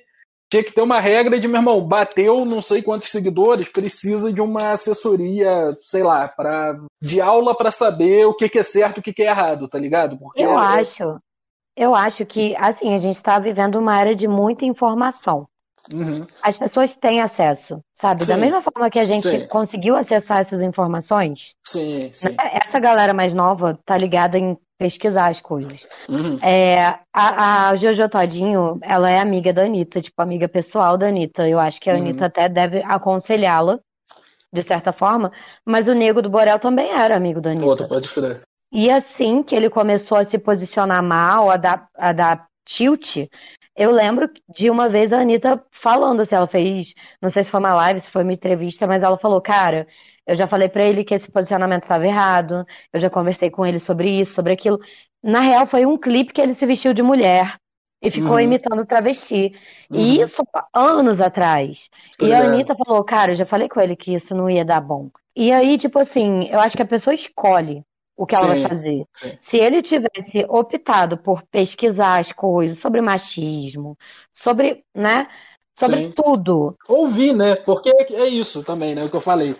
[0.49, 4.41] tinha que ter uma regra de, meu irmão, bateu não sei quantos seguidores, precisa de
[4.41, 8.99] uma assessoria, sei lá, pra, de aula para saber o que, que, é certo e
[8.99, 10.17] o que, que, é errado, tá ligado?
[10.17, 10.81] Porque eu é...
[10.81, 11.19] acho,
[11.75, 15.47] eu acho que, assim, a gente está vivendo uma era de muita informação.
[15.93, 16.25] Uhum.
[16.41, 18.23] As pessoas têm acesso, sabe?
[18.23, 18.31] Sim.
[18.31, 19.47] Da mesma forma que a gente sim.
[19.47, 22.29] conseguiu acessar essas informações, sim, sim.
[22.29, 22.35] Né?
[22.65, 25.85] essa galera mais nova tá ligada em pesquisar as coisas.
[26.09, 26.37] Uhum.
[26.43, 31.47] É, a, a Jojo Todinho, ela é amiga da Anitta, tipo, amiga pessoal da Anitta.
[31.47, 31.99] Eu acho que a uhum.
[31.99, 33.79] Anitta até deve aconselhá-la,
[34.51, 35.31] de certa forma,
[35.65, 37.65] mas o Nego do Borel também era amigo da Anitta.
[37.65, 38.41] Outro, pode escrever.
[38.71, 43.17] E assim que ele começou a se posicionar mal, a dar, a dar tilt,
[43.75, 47.59] eu lembro de uma vez a Anitta falando, assim, ela fez, não sei se foi
[47.59, 49.85] uma live, se foi uma entrevista, mas ela falou, cara,
[50.27, 53.79] eu já falei para ele que esse posicionamento estava errado, eu já conversei com ele
[53.79, 54.79] sobre isso, sobre aquilo.
[55.23, 57.57] Na real, foi um clipe que ele se vestiu de mulher
[58.01, 58.39] e ficou uhum.
[58.39, 59.53] imitando travesti.
[59.89, 59.99] Uhum.
[59.99, 61.89] E isso anos atrás.
[62.21, 62.45] e a é.
[62.45, 65.09] Anitta falou, cara, eu já falei com ele que isso não ia dar bom.
[65.35, 67.83] E aí, tipo assim, eu acho que a pessoa escolhe
[68.17, 69.05] o que ela sim, vai fazer.
[69.13, 69.37] Sim.
[69.41, 73.97] Se ele tivesse optado por pesquisar as coisas sobre machismo,
[74.33, 75.27] sobre, né,
[75.77, 76.11] sobre sim.
[76.11, 76.75] tudo.
[76.87, 77.55] Ouvir, né?
[77.55, 79.03] Porque é isso também, né?
[79.03, 79.55] O que eu falei.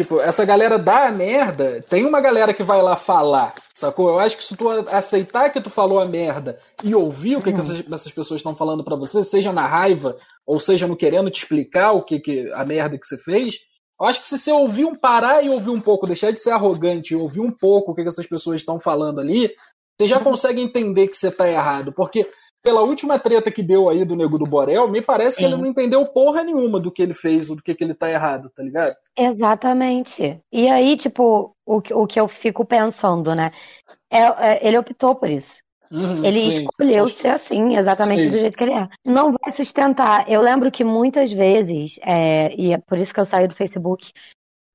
[0.00, 4.08] Tipo, essa galera dá a merda, tem uma galera que vai lá falar, sacou?
[4.08, 7.48] Eu acho que se tu aceitar que tu falou a merda e ouvir o que,
[7.48, 7.54] uhum.
[7.54, 11.30] que essas, essas, pessoas estão falando para você, seja na raiva ou seja no querendo
[11.30, 13.56] te explicar o que, que a merda que você fez,
[14.00, 16.52] eu acho que se você ouvir um parar e ouvir um pouco, deixar de ser
[16.52, 19.52] arrogante e ouvir um pouco o que, que essas pessoas estão falando ali,
[20.00, 20.24] você já uhum.
[20.24, 21.92] consegue entender que você tá errado.
[21.92, 22.24] Porque
[22.62, 25.42] pela última treta que deu aí do Nego do Borel, me parece Sim.
[25.42, 27.94] que ele não entendeu porra nenhuma do que ele fez ou do que, que ele
[27.94, 28.94] tá errado, tá ligado?
[29.16, 30.40] Exatamente.
[30.52, 33.52] E aí, tipo, o, o que eu fico pensando, né?
[34.10, 35.54] É, é, ele optou por isso.
[35.90, 36.62] Uhum, ele sim.
[36.64, 38.28] escolheu ser assim, exatamente sim.
[38.28, 38.88] do jeito que ele é.
[39.04, 40.30] Não vai sustentar.
[40.30, 44.10] Eu lembro que muitas vezes, é, e é por isso que eu saí do Facebook,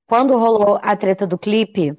[0.08, 1.96] quando rolou a treta do clipe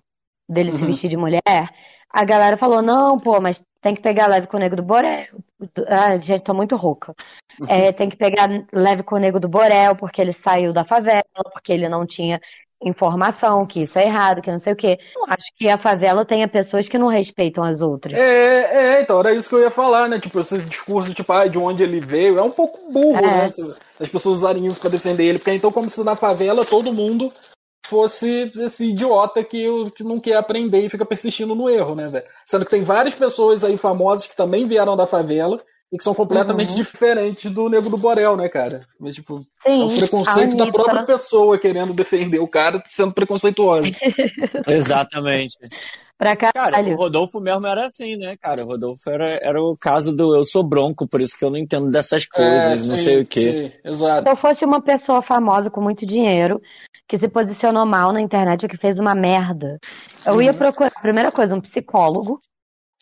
[0.49, 0.79] dele uhum.
[0.79, 1.69] se vestir de mulher,
[2.15, 5.27] a galera falou: não, pô, mas tem que pegar leve com o nego do Borel.
[5.87, 7.13] Ah, gente, tô muito rouca.
[7.69, 11.23] É, tem que pegar leve com o nego do Borel, porque ele saiu da favela,
[11.53, 12.41] porque ele não tinha
[12.83, 14.99] informação, que isso é errado, que não sei o quê.
[15.29, 18.19] Acho que a favela tenha pessoas que não respeitam as outras.
[18.19, 20.19] É, é, então, era isso que eu ia falar, né?
[20.19, 23.21] Tipo, esse discurso, tipo, ah, de onde ele veio, é um pouco burro, é.
[23.21, 23.49] né?
[23.97, 27.31] As pessoas usarem isso para defender ele, porque então como se na favela todo mundo
[27.85, 32.25] fosse esse idiota que, que não quer aprender e fica persistindo no erro, né, velho?
[32.45, 36.13] Sendo que tem várias pessoas aí famosas que também vieram da favela e que são
[36.13, 36.75] completamente uhum.
[36.75, 38.85] diferentes do Nego do Borel, né, cara?
[38.99, 43.89] Mas, tipo, Sim, é o preconceito da própria pessoa querendo defender o cara sendo preconceituosa.
[44.67, 45.57] Exatamente.
[46.17, 48.63] Pra Cara, o Rodolfo mesmo era assim, né, cara?
[48.63, 51.57] O Rodolfo era, era o caso do eu sou bronco, por isso que eu não
[51.57, 53.41] entendo dessas coisas, é, não sim, sei o quê.
[53.41, 54.23] Sim, exato.
[54.23, 56.61] Se eu fosse uma pessoa famosa com muito dinheiro,
[57.07, 59.77] que se posicionou mal na internet ou que fez uma merda,
[60.25, 60.41] eu uhum.
[60.41, 62.39] ia procurar, primeira coisa, um psicólogo,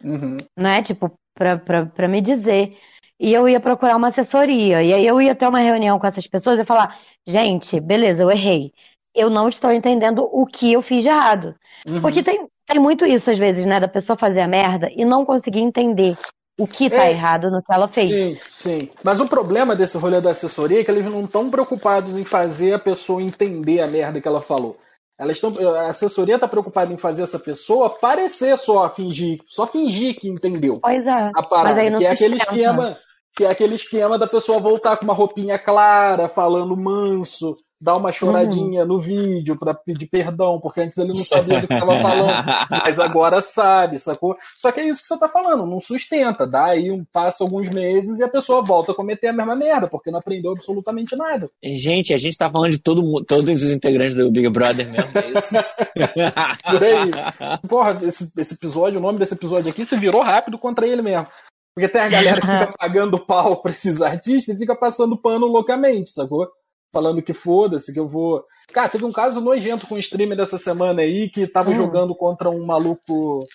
[0.03, 0.37] uhum.
[0.57, 0.81] né?
[0.81, 2.75] Tipo, pra, pra, pra me dizer.
[3.19, 4.83] E eu ia procurar uma assessoria.
[4.83, 8.31] E aí eu ia ter uma reunião com essas pessoas e falar: gente, beleza, eu
[8.31, 8.71] errei.
[9.13, 11.55] Eu não estou entendendo o que eu fiz de errado.
[11.85, 12.01] Uhum.
[12.01, 13.79] Porque tem, tem muito isso, às vezes, né?
[13.79, 16.17] Da pessoa fazer a merda e não conseguir entender
[16.57, 18.09] o que tá é, errado no que ela fez.
[18.09, 18.89] Sim, sim.
[19.03, 22.73] Mas o problema desse rolê da assessoria é que eles não estão preocupados em fazer
[22.73, 24.77] a pessoa entender a merda que ela falou.
[25.17, 30.19] Elas estão, a assessoria está preocupada em fazer essa pessoa parecer só fingir, só fingir
[30.19, 30.79] que entendeu.
[30.81, 31.31] Pois é.
[31.35, 32.97] A parada, que é aquele esquema,
[33.35, 38.13] que é aquele esquema da pessoa voltar com uma roupinha clara, falando manso, dar uma
[38.13, 38.87] choradinha uhum.
[38.87, 42.31] no vídeo para pedir perdão, porque antes ele não sabia do que estava falando,
[42.71, 44.37] mas agora sabe, sacou?
[44.55, 47.67] Só que é isso que você está falando, não sustenta, dá aí um passa alguns
[47.67, 51.49] meses e a pessoa volta a cometer a mesma merda, porque não aprendeu absolutamente nada.
[51.61, 55.11] Gente, a gente tá falando de todo mundo, todos os integrantes do Big Brother mesmo,
[55.15, 55.53] é isso?
[56.71, 57.59] Por aí.
[57.67, 61.27] Porra, esse, esse episódio, o nome desse episódio aqui se virou rápido contra ele mesmo.
[61.75, 65.47] Porque tem a galera que fica pagando pau pra esses artistas e fica passando pano
[65.47, 66.47] loucamente, sacou?
[66.93, 68.45] Falando que foda-se, que eu vou.
[68.71, 71.75] Cara, teve um caso nojento com um streamer dessa semana aí que tava hum.
[71.75, 73.45] jogando contra um maluco.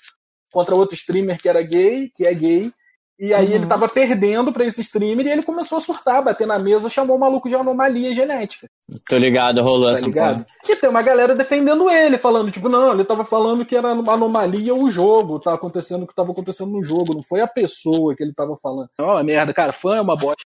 [0.52, 2.72] contra outro streamer que era gay, que é gay.
[3.20, 3.54] E aí uhum.
[3.54, 7.16] ele tava perdendo pra esse streamer e ele começou a surtar, bater na mesa, chamou
[7.16, 8.68] o maluco de anomalia genética.
[9.08, 10.46] Tô ligado, rolou tá essa ligado?
[10.68, 14.72] E tem uma galera defendendo ele, falando, tipo, não, ele tava falando que era anomalia
[14.72, 18.22] o jogo, tá acontecendo o que tava acontecendo no jogo, não foi a pessoa que
[18.22, 18.88] ele tava falando.
[19.00, 20.44] Ó, oh, merda, cara, fã é uma bosta.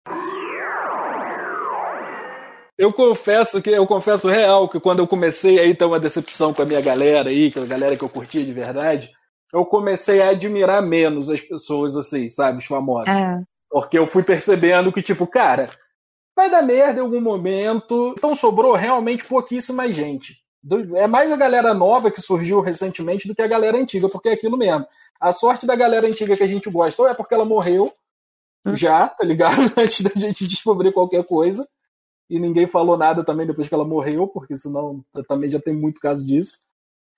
[2.82, 6.62] Eu confesso que eu confesso real que quando eu comecei aí ter uma decepção com
[6.62, 9.08] a minha galera aí, com a galera que eu curtia de verdade,
[9.54, 13.06] eu comecei a admirar menos as pessoas assim, sabe, os famosos.
[13.06, 13.40] É.
[13.70, 15.70] Porque eu fui percebendo que tipo, cara,
[16.34, 18.16] vai dar merda em algum momento.
[18.18, 20.34] Então sobrou realmente pouquíssima gente.
[20.96, 24.32] É mais a galera nova que surgiu recentemente do que a galera antiga, porque é
[24.32, 24.84] aquilo mesmo.
[25.20, 27.92] A sorte da galera antiga que a gente gosta ou é porque ela morreu
[28.66, 28.74] hum.
[28.74, 29.70] já, tá ligado?
[29.78, 31.64] Antes da gente descobrir qualquer coisa
[32.32, 36.00] e ninguém falou nada também depois que ela morreu, porque senão também já tem muito
[36.00, 36.56] caso disso.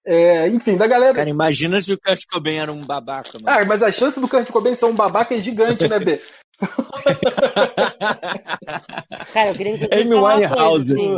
[0.05, 1.15] É, enfim, da galera.
[1.15, 3.47] Cara, imagina se o Kurt Cobain era um babaca, mano.
[3.47, 6.21] Ah, mas a chance do Kurt Cobain ser um babaca é gigante, né, B?
[9.33, 10.93] Cara, eu queria que você Amy Winehouse.
[10.93, 11.15] Assim,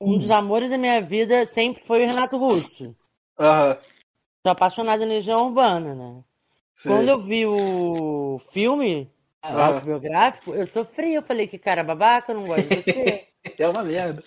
[0.00, 2.96] um dos amores da minha vida sempre foi o Renato Russo.
[3.38, 3.76] Aham.
[4.42, 6.24] Tô apaixonado em Legião Urbana, né?
[6.74, 6.88] Sim.
[6.88, 9.66] Quando eu vi o filme, ah.
[9.66, 11.14] autobiográfico, eu sofri.
[11.14, 13.26] Eu falei que cara babaca, eu não gosto de você.
[13.58, 14.22] é uma merda.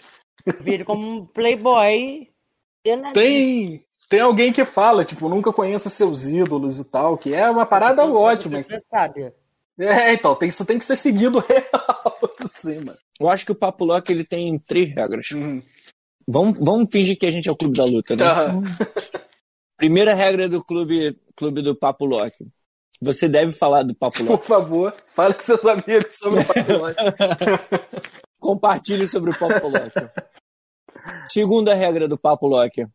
[0.62, 2.30] Vi ele como um playboy.
[3.14, 7.66] Tem, tem alguém que fala, tipo, nunca conheça seus ídolos e tal, que é uma
[7.66, 8.64] parada você, ótima.
[8.64, 9.32] Você sabe.
[9.80, 12.98] É, então, tem, isso tem que ser seguido real assim, mano.
[13.20, 15.30] Eu acho que o Papo Lock ele tem três regras.
[15.32, 15.62] Uhum.
[16.28, 18.26] Vamos, vamos fingir que a gente é o clube da luta, né?
[18.48, 18.64] Uhum.
[19.78, 22.36] Primeira regra do clube, clube do Papo Lock.
[23.02, 24.38] Você deve falar do Papo Lock.
[24.38, 26.96] Por favor, fale com seus amigos sobre o Papo Lock.
[28.40, 29.92] Compartilhe sobre o Papo Lock.
[31.28, 32.86] Segunda regra do Papo Lock.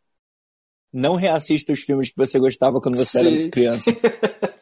[0.92, 3.26] Não reassista os filmes que você gostava quando você Sim.
[3.26, 3.90] era criança.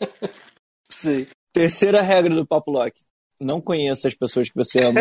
[0.90, 1.26] Sim.
[1.52, 2.98] Terceira regra do Papo Lock
[3.40, 5.00] não conheça as pessoas que você ama,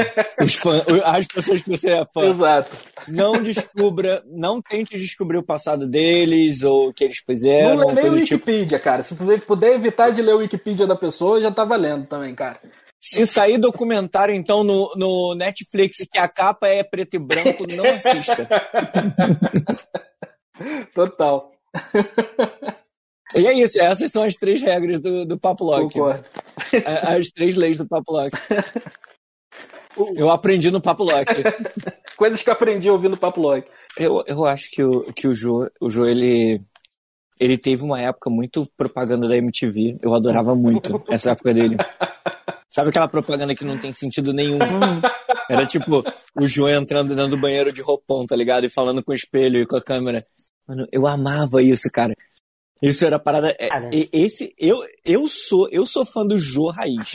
[0.61, 2.29] fã, as pessoas que você é fã.
[2.29, 2.75] Exato.
[3.07, 7.77] Não descubra, não tente descobrir o passado deles ou o que eles fizeram.
[7.77, 8.49] Não lê nem o tipo.
[8.49, 8.83] Wikipedia, tipo...
[8.83, 9.03] cara.
[9.03, 12.59] Se puder evitar de ler o Wikipedia da pessoa, já tá valendo também, cara.
[12.99, 17.83] Se sair documentário, então, no, no Netflix que a capa é preto e branco, não
[17.95, 18.47] assista.
[20.93, 21.51] Total.
[23.35, 25.93] E é isso, essas são as três regras do, do Papo Lock.
[25.93, 26.23] Concordo.
[26.85, 28.31] As três leis do Papo Lock.
[30.15, 31.25] Eu aprendi no Papo Lock.
[32.17, 33.67] Coisas que eu aprendi ouvindo o Papo Lock.
[33.97, 36.61] Eu, eu acho que o, que o Jô, o Jô ele,
[37.39, 39.99] ele teve uma época muito propaganda da MTV.
[40.01, 41.77] Eu adorava muito essa época dele.
[42.69, 44.57] Sabe aquela propaganda que não tem sentido nenhum?
[45.49, 46.03] Era tipo
[46.35, 48.65] o Jô entrando dentro do banheiro de roupão, tá ligado?
[48.65, 50.25] E falando com o espelho e com a câmera.
[50.67, 52.15] Mano, eu amava isso, cara.
[52.83, 53.55] Isso era a parada.
[53.57, 53.69] É,
[54.11, 57.13] esse, eu, eu sou eu sou fã do Jô Raiz.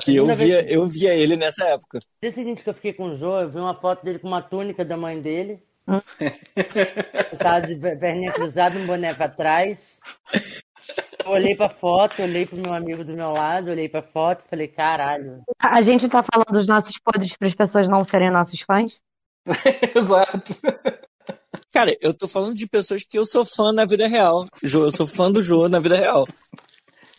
[0.00, 1.98] que eu via, eu via ele nessa época.
[1.98, 4.28] No dia seguinte que eu fiquei com o Jô, eu vi uma foto dele com
[4.28, 5.60] uma túnica da mãe dele.
[7.38, 9.78] Tava de perninha cruzada, um boné pra trás.
[11.24, 14.48] Eu olhei pra foto, olhei pro meu amigo do meu lado, olhei pra foto e
[14.48, 15.42] falei, caralho.
[15.58, 19.02] A gente tá falando dos nossos podres para as pessoas não serem nossos fãs?
[19.94, 20.54] Exato.
[21.74, 24.46] Cara, eu tô falando de pessoas que eu sou fã na vida real.
[24.62, 26.24] Jô, eu sou fã do Jô na vida real.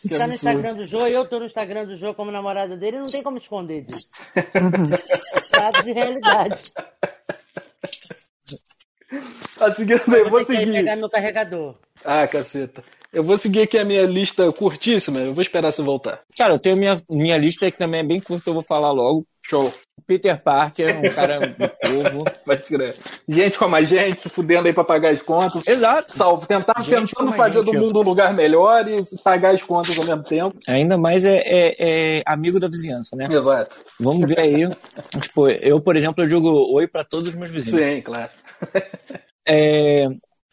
[0.02, 2.74] Você tá no Instagram do Jô e eu tô no Instagram do Jô como namorada
[2.74, 4.06] dele, não tem como esconder disso.
[5.50, 6.72] Prato de realidade.
[9.58, 10.72] Tá seguindo aí, eu vou seguir.
[10.72, 11.74] pegar meu carregador.
[12.06, 12.84] Ah, caceta.
[13.12, 16.20] Eu vou seguir aqui a minha lista curtíssima, eu vou esperar você voltar.
[16.36, 19.26] Cara, eu tenho minha, minha lista que também é bem curta, eu vou falar logo.
[19.42, 19.72] Show.
[20.06, 22.24] Peter Parker, um cara do povo.
[22.44, 22.94] Pode.
[23.28, 25.66] Gente como a gente, se fudendo aí pra pagar as contas.
[25.66, 26.14] Exato.
[26.14, 30.22] Salvo, tentar, tentando fazer do mundo um lugar melhor e pagar as contas ao mesmo
[30.22, 30.56] tempo.
[30.68, 33.28] Ainda mais é, é, é amigo da vizinhança, né?
[33.30, 33.80] Exato.
[33.98, 34.68] Vamos ver aí.
[35.20, 37.80] tipo, eu, por exemplo, eu digo oi para todos os meus vizinhos.
[37.80, 38.30] Sim, claro.
[39.48, 40.06] é,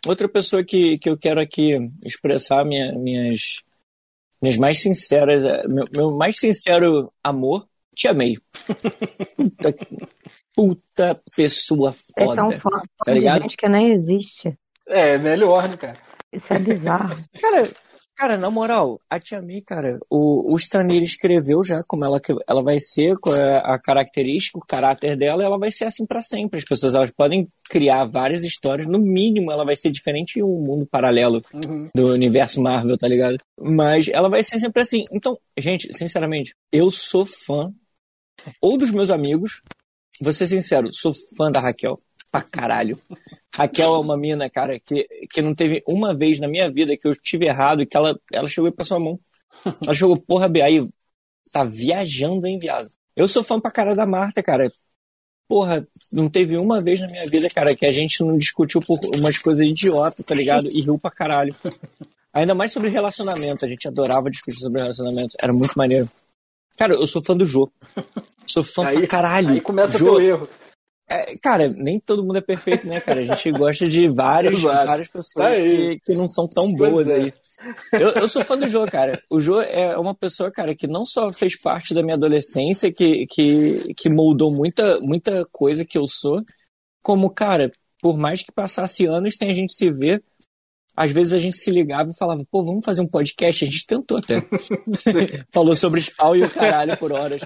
[0.07, 1.69] outra pessoa que, que eu quero aqui
[2.05, 3.63] expressar minha, minhas,
[4.41, 8.37] minhas mais sinceras, meu, meu mais sincero amor te amei.
[9.35, 9.75] Puta,
[10.55, 12.41] puta pessoa foda.
[12.41, 12.69] É um fã
[13.05, 13.37] tá ligado?
[13.37, 14.57] de gente que nem existe.
[14.87, 15.97] É, melhor, né, cara?
[16.31, 17.23] Isso é bizarro.
[17.39, 17.71] cara,
[18.15, 22.61] Cara, na moral, a Tia May, cara, o, o Stanley escreveu já como ela, ela
[22.61, 26.21] vai ser, qual é a característica, o caráter dela, e ela vai ser assim para
[26.21, 26.59] sempre.
[26.59, 30.63] As pessoas elas podem criar várias histórias, no mínimo ela vai ser diferente em um
[30.63, 31.89] mundo paralelo uhum.
[31.95, 33.37] do universo Marvel, tá ligado?
[33.59, 35.03] Mas ela vai ser sempre assim.
[35.11, 37.73] Então, gente, sinceramente, eu sou fã
[38.61, 39.61] ou dos meus amigos,
[40.21, 41.99] vou ser sincero, sou fã da Raquel
[42.33, 42.99] pra caralho.
[43.53, 47.07] Raquel é uma mina, cara, que, que não teve uma vez na minha vida que
[47.07, 49.19] eu tive errado e que ela, ela chegou e passou a mão.
[49.85, 50.83] Ela chegou, porra, aí
[51.51, 52.89] tá viajando, hein, viado.
[53.15, 54.73] Eu sou fã pra cara da Marta, cara.
[55.47, 58.99] Porra, não teve uma vez na minha vida, cara, que a gente não discutiu por
[59.15, 60.67] umas coisas idiotas, tá ligado?
[60.69, 61.55] E riu pra caralho.
[62.33, 63.63] Ainda mais sobre relacionamento.
[63.63, 65.37] A gente adorava discutir sobre relacionamento.
[65.39, 66.09] Era muito maneiro.
[66.75, 67.71] Cara, eu sou fã do Jô.
[68.47, 69.49] Sou fã aí, pra caralho.
[69.51, 70.49] Aí começa teu erro.
[71.09, 73.21] É, cara, nem todo mundo é perfeito, né, cara?
[73.21, 77.15] A gente gosta de vários, várias pessoas que, que não são tão boas é.
[77.15, 77.33] aí.
[77.93, 79.21] Eu, eu, sou fã do Jô, cara.
[79.29, 83.25] O Jô é uma pessoa, cara, que não só fez parte da minha adolescência, que,
[83.27, 86.41] que, que moldou muita, muita coisa que eu sou,
[87.01, 90.21] como, cara, por mais que passasse anos sem a gente se ver,
[90.95, 93.63] às vezes a gente se ligava e falava, pô, vamos fazer um podcast.
[93.63, 94.35] A gente tentou até.
[95.51, 97.41] Falou sobre spawn e o caralho por horas.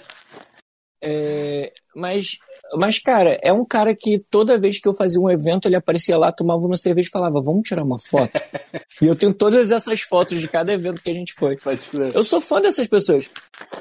[1.01, 2.37] É, mas
[2.75, 6.17] mas, cara, é um cara que toda vez que eu fazia um evento, ele aparecia
[6.17, 8.33] lá, tomava uma cerveja e falava, vamos tirar uma foto.
[9.01, 11.57] e eu tenho todas essas fotos de cada evento que a gente foi.
[12.13, 13.29] Eu sou fã dessas pessoas.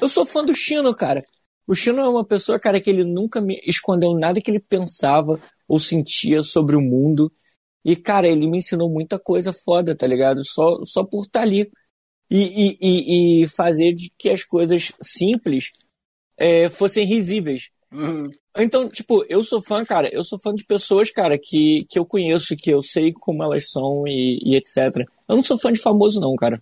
[0.01, 1.25] Eu sou fã do Chino, cara.
[1.67, 5.39] O Chino é uma pessoa, cara, que ele nunca me escondeu nada que ele pensava
[5.67, 7.31] ou sentia sobre o mundo.
[7.83, 10.45] E, cara, ele me ensinou muita coisa foda, tá ligado?
[10.45, 11.69] Só, só por estar tá ali.
[12.29, 15.71] E, e, e, fazer de que as coisas simples
[16.37, 17.69] é, fossem risíveis.
[17.91, 18.29] Uhum.
[18.57, 22.05] Então, tipo, eu sou fã, cara, eu sou fã de pessoas, cara, que, que eu
[22.05, 25.05] conheço, que eu sei como elas são e, e etc.
[25.27, 26.61] Eu não sou fã de famoso, não, cara.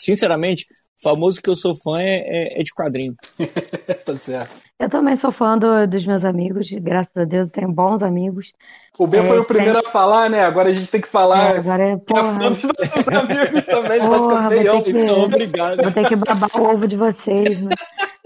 [0.00, 0.66] Sinceramente,
[1.02, 3.14] famoso que eu sou fã é, é, é de quadrinho.
[4.04, 4.65] tá certo.
[4.78, 8.52] Eu também sou fã do, dos meus amigos, graças a Deus, tenho bons amigos.
[8.98, 9.88] O Ben é, foi o primeiro tem...
[9.88, 10.44] a falar, né?
[10.44, 11.54] Agora a gente tem que falar.
[11.54, 12.44] É, agora é, porra.
[12.44, 15.82] É dos nossos amigos também, porra, vai ficar Que, obrigado.
[15.82, 17.70] Vou ter que babar o ovo de vocês, né?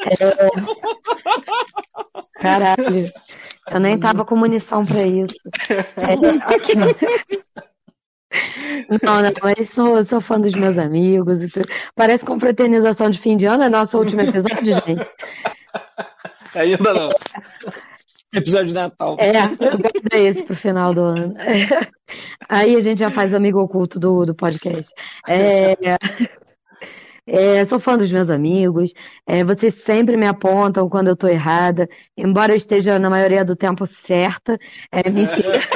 [0.00, 0.50] É...
[2.40, 3.08] Caralho.
[3.70, 5.36] Eu nem tava com munição pra isso.
[5.96, 6.16] É,
[9.04, 11.38] não, não, mas sou, sou fã dos meus amigos.
[11.94, 15.10] Parece confraternização de fim de ano, é nosso último episódio, gente.
[16.54, 17.08] Ainda não.
[18.32, 19.16] Episódio de Natal.
[19.18, 21.34] É, guardei esse pro final do ano.
[22.48, 24.88] Aí a gente já faz amigo oculto do, do podcast.
[25.28, 25.76] É.
[27.26, 28.92] É, sou fã dos meus amigos.
[29.26, 33.54] É, vocês sempre me apontam quando eu tô errada, embora eu esteja na maioria do
[33.54, 34.58] tempo certa.
[34.90, 35.60] É mentira.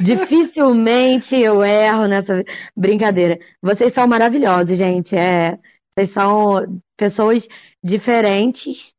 [0.00, 2.42] Dificilmente eu erro nessa
[2.76, 3.38] brincadeira.
[3.62, 5.16] Vocês são maravilhosos, gente.
[5.16, 5.56] É,
[5.96, 7.46] vocês são pessoas
[7.82, 8.94] diferentes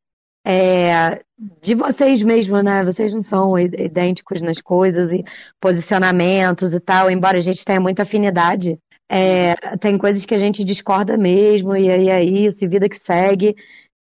[0.46, 1.22] é,
[1.60, 2.84] de vocês mesmos, né?
[2.84, 5.24] Vocês não são idênticos nas coisas e
[5.60, 8.78] posicionamentos e tal, embora a gente tenha muita afinidade.
[9.08, 12.98] É, tem coisas que a gente discorda mesmo, e aí é isso, e vida que
[12.98, 13.54] segue.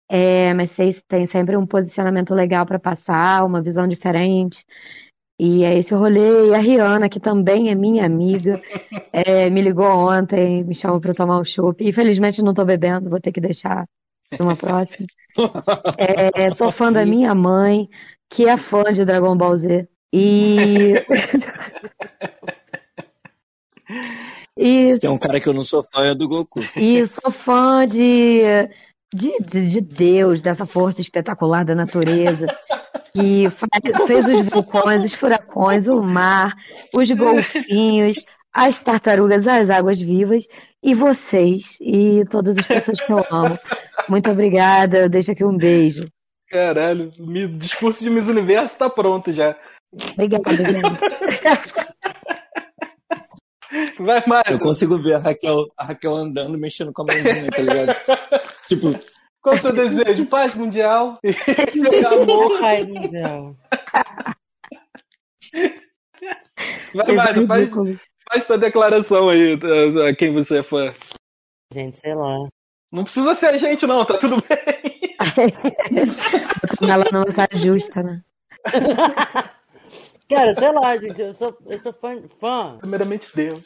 [0.07, 4.63] É, mas vocês têm sempre um posicionamento legal para passar, uma visão diferente.
[5.37, 6.49] E é esse rolê.
[6.49, 8.61] E a Rihanna, que também é minha amiga,
[9.11, 11.87] é, me ligou ontem, me chamou para tomar um chopp.
[11.87, 13.85] Infelizmente não estou bebendo, vou ter que deixar
[14.39, 15.07] numa próxima.
[15.97, 17.89] É, sou fã da minha mãe,
[18.29, 19.85] que é fã de Dragon Ball Z.
[20.13, 20.93] E.
[24.57, 24.97] e...
[24.97, 26.61] Tem um cara que eu não sou fã, é do Goku.
[26.77, 28.39] E sou fã de,
[29.13, 32.47] de, de Deus, dessa força espetacular da natureza.
[33.13, 33.49] Que
[34.07, 36.53] fez os vulcões, os furacões, o mar,
[36.93, 38.17] os golfinhos,
[38.53, 40.45] as tartarugas, as águas vivas
[40.83, 43.57] e vocês e todas as pessoas que eu amo.
[44.09, 46.07] Muito obrigada, deixa aqui um beijo.
[46.49, 49.57] Caralho, o discurso de Miss Universo tá pronto já.
[50.13, 50.99] Obrigada, gente.
[53.99, 54.47] Vai mais.
[54.47, 57.95] Eu consigo ver a Raquel, a Raquel andando, mexendo com a mãozinha, tá ligado?
[58.67, 58.91] Tipo.
[59.41, 60.25] Qual o seu desejo?
[60.25, 61.29] Paz mundial e
[62.05, 62.59] amor.
[62.59, 63.55] Paz mundial.
[66.95, 67.69] Vai, Mário, faz,
[68.27, 69.53] Faz sua declaração aí,
[70.09, 70.93] a quem você é fã.
[71.71, 72.47] Gente, sei lá.
[72.91, 75.15] Não precisa ser a gente, não, tá tudo bem.
[76.89, 78.23] Ela não tá justa, né?
[80.27, 82.77] Cara, sei lá, gente, eu sou, eu sou fã, fã.
[82.79, 83.63] Primeiramente Deus.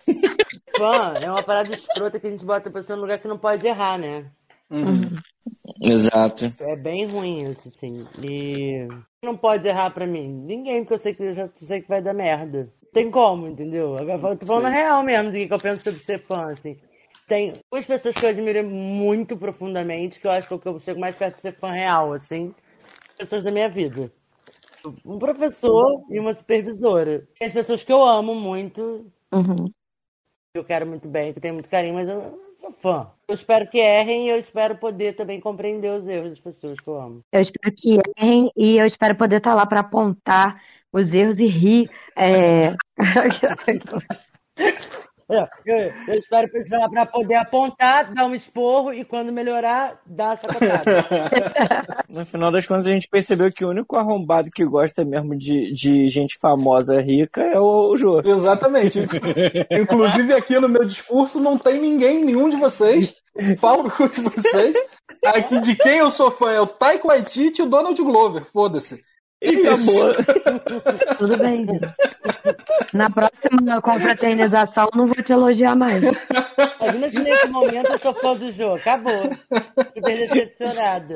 [0.76, 3.38] Fã é uma parada escrota que a gente bota a pessoa no lugar que não
[3.38, 4.30] pode errar, né?
[4.70, 5.18] Uhum.
[5.82, 6.46] Exato.
[6.60, 8.06] É bem ruim isso, assim.
[8.22, 8.88] E
[9.24, 10.28] não pode errar pra mim.
[10.28, 12.72] Ninguém, porque eu sei que eu já sei que vai dar merda.
[12.94, 13.96] Tem como, entendeu?
[13.96, 16.78] Agora eu tô falando real mesmo, do que eu penso sobre ser fã, assim.
[17.28, 21.16] Tem duas pessoas que eu admiro muito profundamente, que eu acho que eu chego mais
[21.16, 22.54] perto de ser fã real, assim.
[23.18, 24.12] Pessoas da minha vida.
[25.06, 27.28] Um professor e uma supervisora.
[27.38, 29.12] Tem as pessoas que eu amo muito.
[29.32, 29.70] Uhum.
[30.56, 33.08] Eu quero muito bem, que eu tenho muito carinho, mas eu sou fã.
[33.28, 36.88] Eu espero que errem e eu espero poder também compreender os erros das pessoas que
[36.88, 37.22] eu amo.
[37.32, 40.62] Eu espero que errem e eu espero poder estar lá para apontar
[40.92, 41.90] os erros e rir.
[42.16, 42.72] É...
[45.30, 45.48] Eu,
[46.08, 51.06] eu, espero precisar para poder apontar, dar um esporro e quando melhorar, dar a sacotada.
[52.10, 55.72] No final das contas, a gente percebeu que o único arrombado que gosta mesmo de,
[55.72, 58.22] de gente famosa rica é o, o Jô.
[58.26, 59.00] Exatamente.
[59.70, 63.14] Inclusive aqui no meu discurso não tem ninguém, nenhum de vocês,
[63.62, 64.76] Paulo de vocês.
[65.24, 68.46] Aqui de quem eu sou fã é o Taiko Waititi e o Donald Glover.
[68.52, 69.00] Foda-se.
[69.42, 70.16] E acabou.
[71.18, 71.68] Tudo bem.
[72.94, 76.02] Na próxima confraternização não vou te elogiar mais.
[76.02, 78.76] Imagina se nesse momento eu sou fã do jogo.
[78.76, 79.32] Acabou.
[79.94, 81.16] Super decepcionada.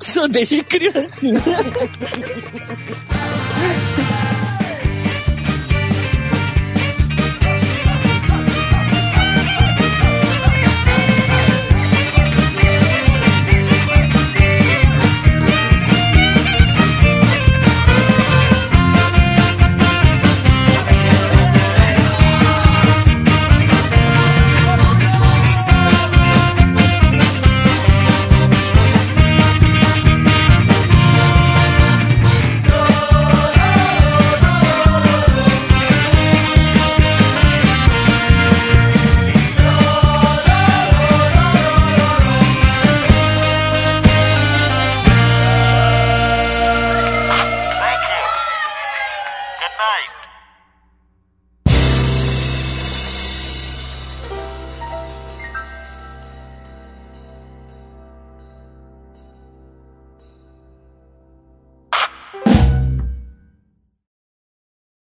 [0.00, 1.40] Sou desde criancinha.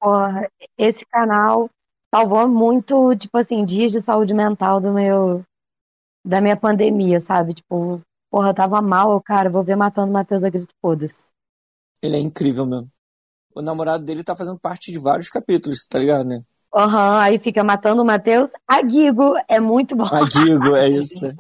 [0.02, 0.50] Porra,
[0.80, 1.70] esse canal
[2.14, 5.44] salvou muito, tipo assim, dias de saúde mental do meu,
[6.26, 7.54] da minha pandemia, sabe?
[7.54, 11.24] Tipo, porra, eu tava mal, cara, vou ver matando o Matheus a grito, foda-se.
[12.02, 12.90] Ele é incrível mesmo.
[13.54, 16.42] O namorado dele tá fazendo parte de vários capítulos, tá ligado, né?
[16.74, 18.50] Aham, uhum, aí fica matando o Matheus.
[18.68, 20.06] A Guigo é muito bom.
[20.06, 21.14] A Guigo, é isso.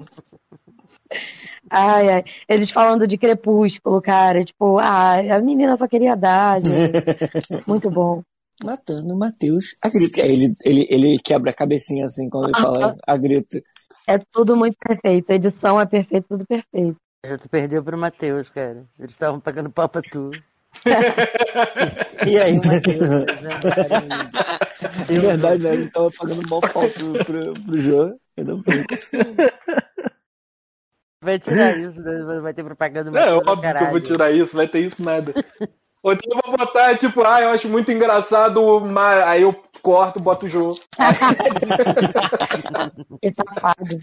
[1.69, 2.23] Ai, ai.
[2.49, 4.43] Eles falando de crepúsculo, cara.
[4.43, 6.59] Tipo, ah, a menina só queria dar.
[7.65, 8.21] Muito bom
[8.63, 10.19] matando o Matheus a grito.
[10.19, 13.61] Ele, ele, ele quebra a cabecinha assim quando ele fala a grito.
[14.07, 15.31] É tudo muito perfeito.
[15.31, 16.97] A edição é perfeita, tudo perfeito.
[17.25, 18.85] Já tu perdeu pro Matheus, cara.
[18.99, 20.31] Eles estavam pagando pau pra tu.
[22.25, 23.25] e aí, Matheus?
[25.09, 25.73] Em verdade, né?
[25.73, 28.19] Eles estavam pagando mal pau pro, pro, pro João.
[31.23, 32.41] Vai tirar isso, né?
[32.41, 33.19] vai ter propaganda.
[33.19, 35.33] É, óbvio que eu vou tirar isso, vai ter isso nada.
[36.03, 40.19] Ou então eu vou botar, tipo, ah, eu acho muito engraçado, mas aí eu corto,
[40.19, 40.79] boto o jogo.
[43.21, 44.01] que safado.